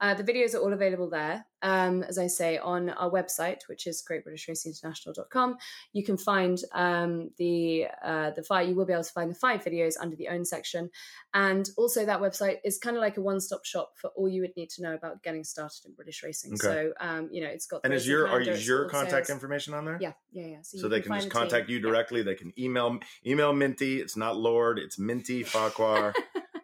[0.00, 1.44] Uh, the videos are all available there.
[1.62, 5.56] Um, as I say, on our website, which is greatbritishracinginternational.com,
[5.92, 8.68] you can find um, the uh, the five.
[8.68, 10.90] You will be able to find the five videos under the own section,
[11.34, 14.40] and also that website is kind of like a one stop shop for all you
[14.40, 16.54] would need to know about getting started in British racing.
[16.54, 16.62] Okay.
[16.66, 19.36] So, um, you know, it's got And is your are is your contact sales.
[19.36, 19.98] information on there?
[20.00, 20.58] Yeah, yeah, yeah.
[20.62, 21.40] So, So, they can can just the team.
[21.40, 22.22] contact you directly.
[22.22, 24.00] They can email email Minty.
[24.00, 24.78] It's not Lord.
[24.78, 26.14] It's Minty Farquhar.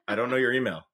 [0.08, 0.82] I don't know your email.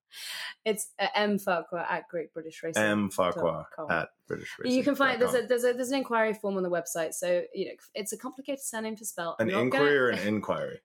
[0.64, 2.80] It's uh, m Farquhar at Great British Racing.
[2.84, 4.76] M Farquhar at British Racing.
[4.78, 7.14] You can find there's a there's a there's an inquiry form on the website.
[7.14, 9.34] So you know it's a complicated surname to spell.
[9.40, 10.80] an inquiry gonna- or an inquiry.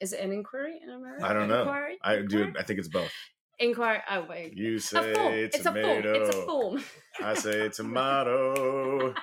[0.00, 1.22] Is it an inquiry in America?
[1.26, 1.62] I don't know.
[1.64, 1.98] Inquiry?
[2.02, 2.50] I do.
[2.58, 3.12] I think it's both.
[3.60, 3.98] Inquiry.
[4.10, 4.56] Oh wait.
[4.56, 5.34] You a say form.
[5.34, 6.02] It's a form.
[6.04, 6.84] It's a form.
[7.22, 7.68] I say
[8.24, 9.14] tomato.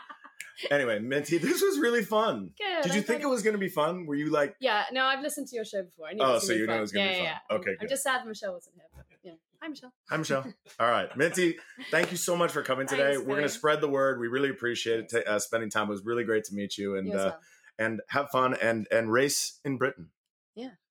[0.72, 2.52] anyway, Minty, this was really fun.
[2.58, 4.06] Good, Did you I'm think it was going to be fun?
[4.06, 4.84] Were you like, Yeah.
[4.92, 6.08] No, I've listened to your show before.
[6.08, 6.78] I knew it Oh, so you know fun.
[6.78, 7.24] it was gonna yeah, be fun.
[7.26, 7.38] yeah.
[7.50, 7.56] yeah.
[7.58, 7.90] Okay, I'm good.
[7.90, 8.86] just sad Michelle wasn't here.
[8.96, 9.32] But, yeah.
[9.62, 9.94] Hi, Michelle.
[10.10, 10.46] Hi, Michelle.
[10.80, 11.58] All right, Minty,
[11.90, 13.14] thank you so much for coming today.
[13.16, 14.20] Thanks, We're going to spread the word.
[14.20, 15.88] We really appreciate it, uh, spending time.
[15.88, 17.36] It was really great to meet you, and You uh,
[17.80, 20.10] and have fun and and race in Britain.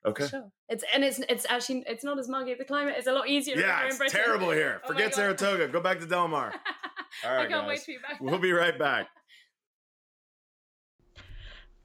[0.06, 0.10] Yeah.
[0.10, 0.24] Okay.
[0.24, 0.50] for Sure.
[0.68, 2.54] It's and it's it's actually it's not as muggy.
[2.54, 3.56] The climate is a lot easier.
[3.56, 4.80] Yeah, here in it's terrible here.
[4.84, 5.68] Oh Forget Saratoga.
[5.68, 6.52] Go back to Del Mar.
[7.24, 8.20] All right, I can't wait to be back.
[8.20, 9.08] We'll be right back.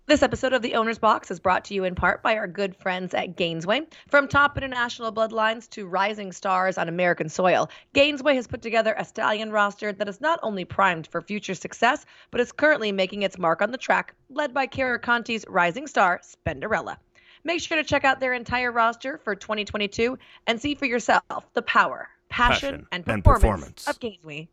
[0.08, 2.76] This episode of The Owner's Box is brought to you in part by our good
[2.76, 3.86] friends at Gainesway.
[4.10, 9.06] From top international bloodlines to rising stars on American soil, Gainesway has put together a
[9.06, 13.38] stallion roster that is not only primed for future success, but is currently making its
[13.38, 16.98] mark on the track, led by Karakontie's rising star, Spendarella.
[17.44, 20.18] Make sure to check out their entire roster for 2022
[20.48, 21.24] and see for yourself
[21.54, 23.88] the power, passion, Passion and and performance, performance.
[23.88, 24.48] of Gainesway.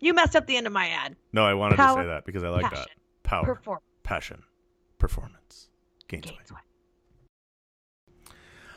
[0.00, 1.16] You messed up the end of my ad.
[1.32, 2.88] No, I wanted Power, to say that because I like that.
[3.22, 4.42] Power, perform- passion,
[4.98, 5.68] performance.
[6.08, 6.36] Gainesway.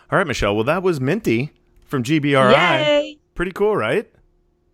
[0.09, 0.55] All right, Michelle.
[0.55, 1.51] Well, that was Minty
[1.85, 2.51] from GBRI.
[2.53, 3.17] Yay!
[3.35, 4.09] Pretty cool, right?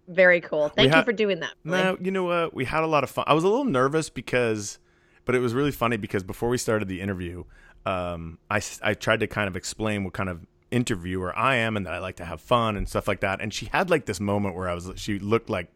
[0.07, 0.69] Very cool.
[0.69, 1.53] Thank you for doing that.
[1.63, 1.81] Billy.
[1.81, 2.53] No, you know what?
[2.53, 3.23] We had a lot of fun.
[3.27, 4.77] I was a little nervous because,
[5.25, 7.45] but it was really funny because before we started the interview,
[7.85, 11.85] um, I, I tried to kind of explain what kind of interviewer I am and
[11.85, 13.41] that I like to have fun and stuff like that.
[13.41, 15.67] And she had like this moment where I was, she looked like,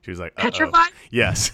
[0.00, 0.90] she was like, "Uh-oh." Petrified?
[1.10, 1.52] Yes.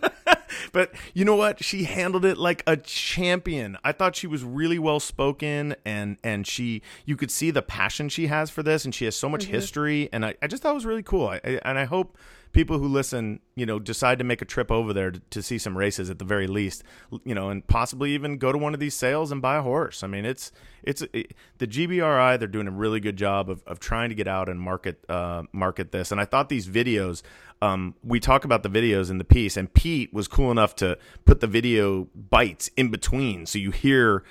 [0.72, 1.62] but you know what?
[1.62, 3.76] She handled it like a champion.
[3.84, 8.08] I thought she was really well spoken and and she you could see the passion
[8.08, 9.50] she has for this and she has so much Mhm.
[9.50, 11.28] history and I, I just thought it was really cool.
[11.28, 12.16] I, I, and I hope
[12.52, 15.58] people who listen, you know, decide to make a trip over there to, to see
[15.58, 16.82] some races at the very least,
[17.24, 20.02] you know, and possibly even go to one of these sales and buy a horse.
[20.02, 22.38] I mean, it's it's it, the GBRI.
[22.38, 25.42] They're doing a really good job of, of trying to get out and market uh,
[25.52, 26.10] market this.
[26.12, 27.22] And I thought these videos.
[27.62, 30.98] Um, we talk about the videos in the piece, and Pete was cool enough to
[31.24, 34.24] put the video bites in between, so you hear.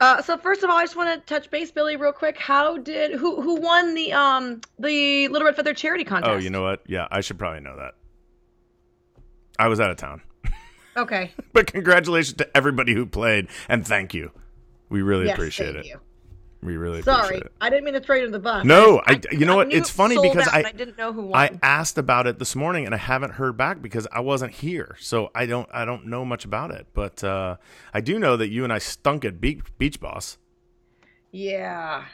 [0.00, 2.38] Uh, so first of all, I just want to touch base, Billy, real quick.
[2.38, 6.30] How did who who won the um the Little Red Feather charity contest?
[6.32, 6.82] Oh, you know what?
[6.86, 7.94] Yeah, I should probably know that.
[9.58, 10.22] I was out of town,
[10.98, 11.32] Okay.
[11.52, 14.30] but congratulations to everybody who played, and thank you.
[14.88, 15.88] We really Yes, appreciate thank it.
[15.90, 16.00] you.
[16.60, 17.52] We really Sorry, appreciate it.
[17.60, 18.64] I didn't mean to throw you under the bus.
[18.64, 19.72] No, I, just- you know I what?
[19.72, 21.40] It's funny because I I didn't know who won.
[21.40, 24.96] I asked about it this morning and I haven't heard back because I wasn't here,
[24.98, 26.88] so I don't I don't know much about it.
[26.94, 27.58] But uh,
[27.94, 30.36] I do know that you and I stunk at Beach, Beach Boss.
[31.30, 32.04] yeah.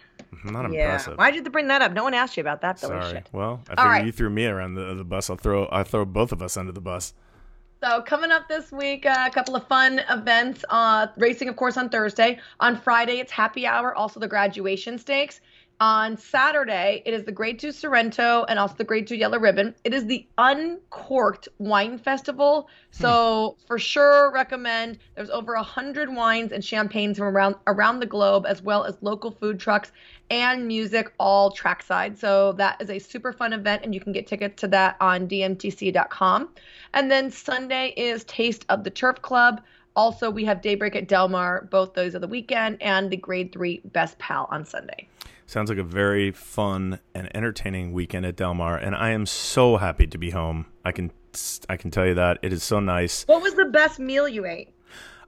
[0.44, 0.84] Not yeah.
[0.84, 1.16] impressive.
[1.16, 1.92] Why did you bring that up?
[1.92, 3.12] No one asked you about that, Sorry.
[3.12, 3.28] Shit.
[3.32, 4.04] Well, I figure right.
[4.06, 5.30] you threw me around the, the bus.
[5.30, 7.14] I'll throw I throw both of us under the bus.
[7.84, 10.64] So coming up this week, uh, a couple of fun events.
[10.70, 12.38] Uh, racing, of course, on Thursday.
[12.58, 13.94] On Friday, it's happy hour.
[13.94, 15.42] Also, the graduation stakes.
[15.80, 19.74] On Saturday, it is the Grade 2 Sorrento and also the Grade 2 Yellow Ribbon.
[19.82, 22.68] It is the Uncorked Wine Festival.
[22.92, 23.02] Hmm.
[23.02, 24.98] So, for sure, recommend.
[25.16, 28.96] There's over a 100 wines and champagnes from around, around the globe, as well as
[29.00, 29.90] local food trucks
[30.30, 32.16] and music all trackside.
[32.16, 35.26] So, that is a super fun event, and you can get tickets to that on
[35.26, 36.50] dmtc.com.
[36.94, 39.60] And then Sunday is Taste of the Turf Club.
[39.96, 41.68] Also, we have Daybreak at Del Mar.
[41.70, 45.08] Both those are the weekend, and the Grade 3 Best Pal on Sunday.
[45.46, 49.76] Sounds like a very fun and entertaining weekend at Del Mar, and I am so
[49.76, 50.66] happy to be home.
[50.84, 51.12] I can
[51.68, 53.24] I can tell you that it is so nice.
[53.24, 54.74] What was the best meal you ate?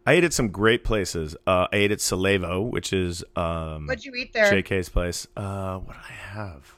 [0.07, 1.37] I ate at some great places.
[1.47, 4.53] Uh, I ate at Salevo, which is um, What'd you eat there?
[4.53, 5.27] JK's place.
[5.37, 6.77] Uh, what did I have?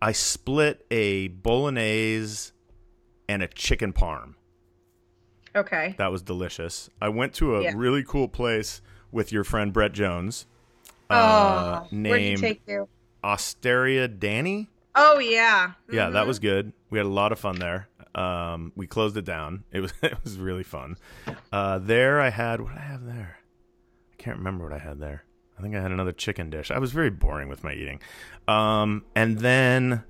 [0.00, 2.52] I split a bolognese
[3.28, 4.34] and a chicken parm.
[5.56, 5.94] Okay.
[5.98, 6.90] That was delicious.
[7.00, 7.72] I went to a Yeah.
[7.76, 8.80] really cool place
[9.12, 10.46] with your friend Brett Jones.
[11.10, 12.88] Oh, uh, where'd you named take you?
[13.22, 14.68] Osteria Danny.
[14.94, 15.72] Oh yeah.
[15.90, 16.26] Yeah, that Mhm.
[16.26, 16.72] was good.
[16.90, 17.88] We had a lot of fun there.
[18.14, 19.64] Um, we closed it down.
[19.72, 20.96] It was it was really fun.
[21.52, 23.38] Uh, there I had what did I have there?
[24.12, 25.24] I can't remember what I had there.
[25.58, 26.70] I think I had another chicken dish.
[26.70, 28.00] I was very boring with my eating.
[28.48, 30.02] Um, and then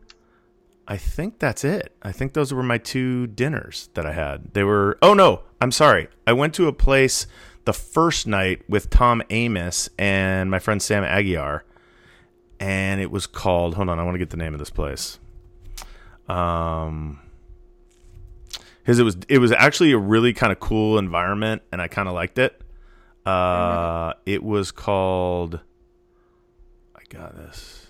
[0.87, 1.97] I think that's it.
[2.03, 4.53] I think those were my two dinners that I had.
[4.53, 6.09] They were Oh no, I'm sorry.
[6.27, 7.27] I went to a place
[7.65, 11.63] the first night with Tom Amoss and my friend Sam Aguiar
[12.61, 15.19] and it was called hold on, I want to get the name of this place.
[16.29, 17.21] Um
[18.85, 22.09] his it was it was actually a really kind of cool environment and I kind
[22.09, 22.61] of liked it.
[23.25, 25.61] Uh it was called
[26.95, 27.87] I got this.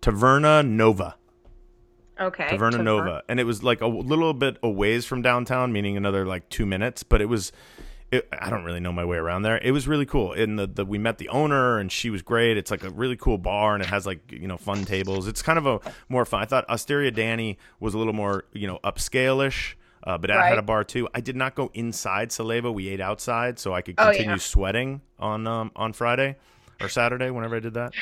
[0.00, 1.16] Taverna Nova.
[2.22, 2.44] Okay.
[2.44, 5.96] Taverna Taver- Nova, and it was like a little bit a ways from downtown, meaning
[5.96, 7.02] another like two minutes.
[7.02, 7.52] But it was,
[8.10, 9.58] it, I don't really know my way around there.
[9.58, 10.32] It was really cool.
[10.32, 12.56] And the, the we met the owner, and she was great.
[12.56, 15.26] It's like a really cool bar, and it has like you know fun tables.
[15.26, 16.42] It's kind of a more fun.
[16.42, 19.76] I thought Osteria Danny was a little more you know upscale-ish.
[20.04, 21.08] Uh, but I had a bar too.
[21.14, 22.74] I did not go inside Salevo.
[22.74, 24.36] We ate outside, so I could Oh, continue yeah.
[24.38, 26.34] sweating on um, on Friday
[26.80, 27.92] or Saturday, whenever I did that.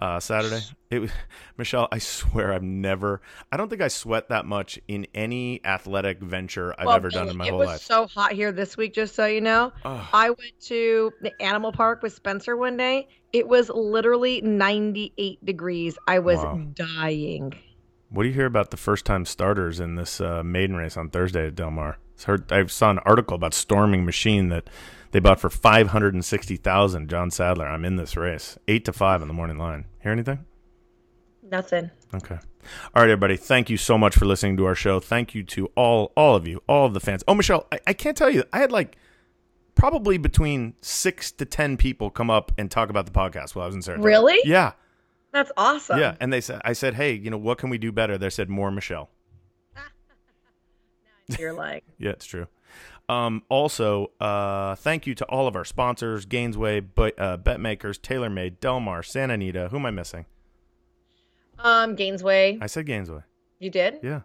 [0.00, 0.60] Uh, Saturday.
[0.90, 1.10] It was
[1.58, 1.86] Michelle.
[1.92, 3.20] I swear, I've never.
[3.52, 7.28] I don't think I sweat that much in any athletic venture I've Well, ever done
[7.28, 7.80] in my it whole was life.
[7.82, 9.72] so hot here this week, just so you know.
[9.84, 13.08] I went to the animal park with Spencer one day.
[13.34, 15.98] It was literally 98 degrees.
[16.08, 16.60] I was Wow.
[16.74, 17.52] dying.
[18.08, 21.10] What do you hear about the first time starters in this uh, maiden race on
[21.10, 21.98] Thursday at Del Mar?
[22.14, 24.68] It's heard, I saw an article about Storming Machine that
[25.12, 27.08] they bought for five hundred and sixty thousand.
[27.08, 29.86] John Sadler, I'm in this race, eight to five in the morning line.
[30.02, 30.44] Hear anything?
[31.42, 31.90] Nothing.
[32.14, 32.38] Okay.
[32.94, 33.36] All right, everybody.
[33.36, 35.00] Thank you so much for listening to our show.
[35.00, 37.24] Thank you to all all of you, all of the fans.
[37.26, 38.44] Oh, Michelle, I, I can't tell you.
[38.52, 38.96] I had like
[39.74, 43.66] probably between six to ten people come up and talk about the podcast while I
[43.66, 44.06] was in Saratoga.
[44.06, 44.38] Really?
[44.44, 44.72] Yeah.
[45.32, 45.98] That's awesome.
[45.98, 46.16] Yeah.
[46.20, 48.18] And they said, I said, hey, you know, what can we do better?
[48.18, 49.10] They said more Michelle.
[51.38, 52.46] You're like, Yeah, it's true.
[53.10, 58.60] Um, also, uh, thank you to all of our sponsors: Gainesway, but, uh, BetMakers, TaylorMade,
[58.60, 59.68] Del Mar, Santa Anita.
[59.70, 60.26] Who am I missing?
[61.58, 62.58] um, Gainesway.
[62.62, 63.22] I said Gainesway.
[63.58, 63.98] You did?
[64.02, 64.20] Yeah.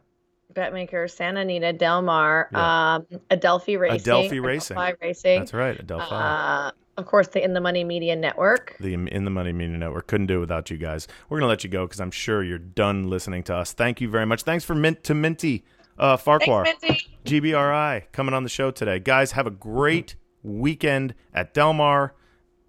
[0.54, 2.96] Betmaker, Santa Anita, Del Mar, Yeah.
[2.96, 4.00] um, Adelphi Racing.
[4.02, 4.78] Adelphi Racing.
[4.78, 5.40] Adelphi Racing.
[5.40, 6.06] That's right, Adelphi.
[6.12, 8.78] Uh, of course, the In the Money Media Network.
[8.80, 10.08] the In the Money Media Network.
[10.08, 11.08] Couldn't do it without you guys.
[11.28, 13.74] We're gonna let you go because I'm sure you're done listening to us.
[13.74, 14.44] Thank you very much.
[14.44, 15.66] Thanks for Mint to Minty
[15.98, 19.00] uh, Farquhar, Thanks, GBRI, coming on the show today.
[19.00, 22.14] Guys, have a great weekend at Del Mar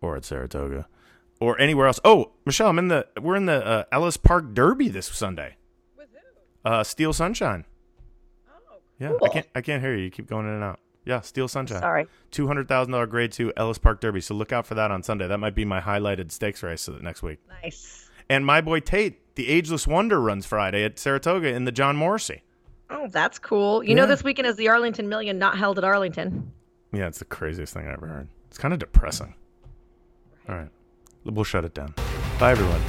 [0.01, 0.87] or at Saratoga
[1.41, 2.01] or anywhere else.
[2.05, 5.57] Oh, Michelle, I'm in the we're in the uh, Ellis Park Derby this Sunday.
[5.97, 6.09] With
[6.65, 6.71] who?
[6.71, 7.65] Uh, Steel Sunshine.
[8.99, 10.05] Yeah, I Oh, can't I can't hear you.
[10.05, 10.81] You keep going in and out.
[11.05, 11.81] Yeah, Steel Sunshine.
[11.81, 12.07] Sorry.
[12.31, 14.21] Two hundred thousand dollar grade two Ellis Park Derby.
[14.21, 15.27] So look out for that on Sunday.
[15.29, 17.39] That might be my highlighted stakes race next week.
[17.63, 18.09] Nice.
[18.29, 22.43] And my boy Tate, the Ageless Wonder, runs Friday at Saratoga in the John Morrissey.
[22.89, 23.83] Oh, that's cool.
[23.83, 26.53] You know, this weekend is the Arlington Million, not held at Arlington.
[26.93, 28.29] Yeah, it's the craziest thing I ever heard.
[28.49, 29.35] It's kind of depressing.
[30.49, 30.69] All right,
[31.25, 31.95] we'll shut it down.
[32.39, 32.81] Bye, everyone.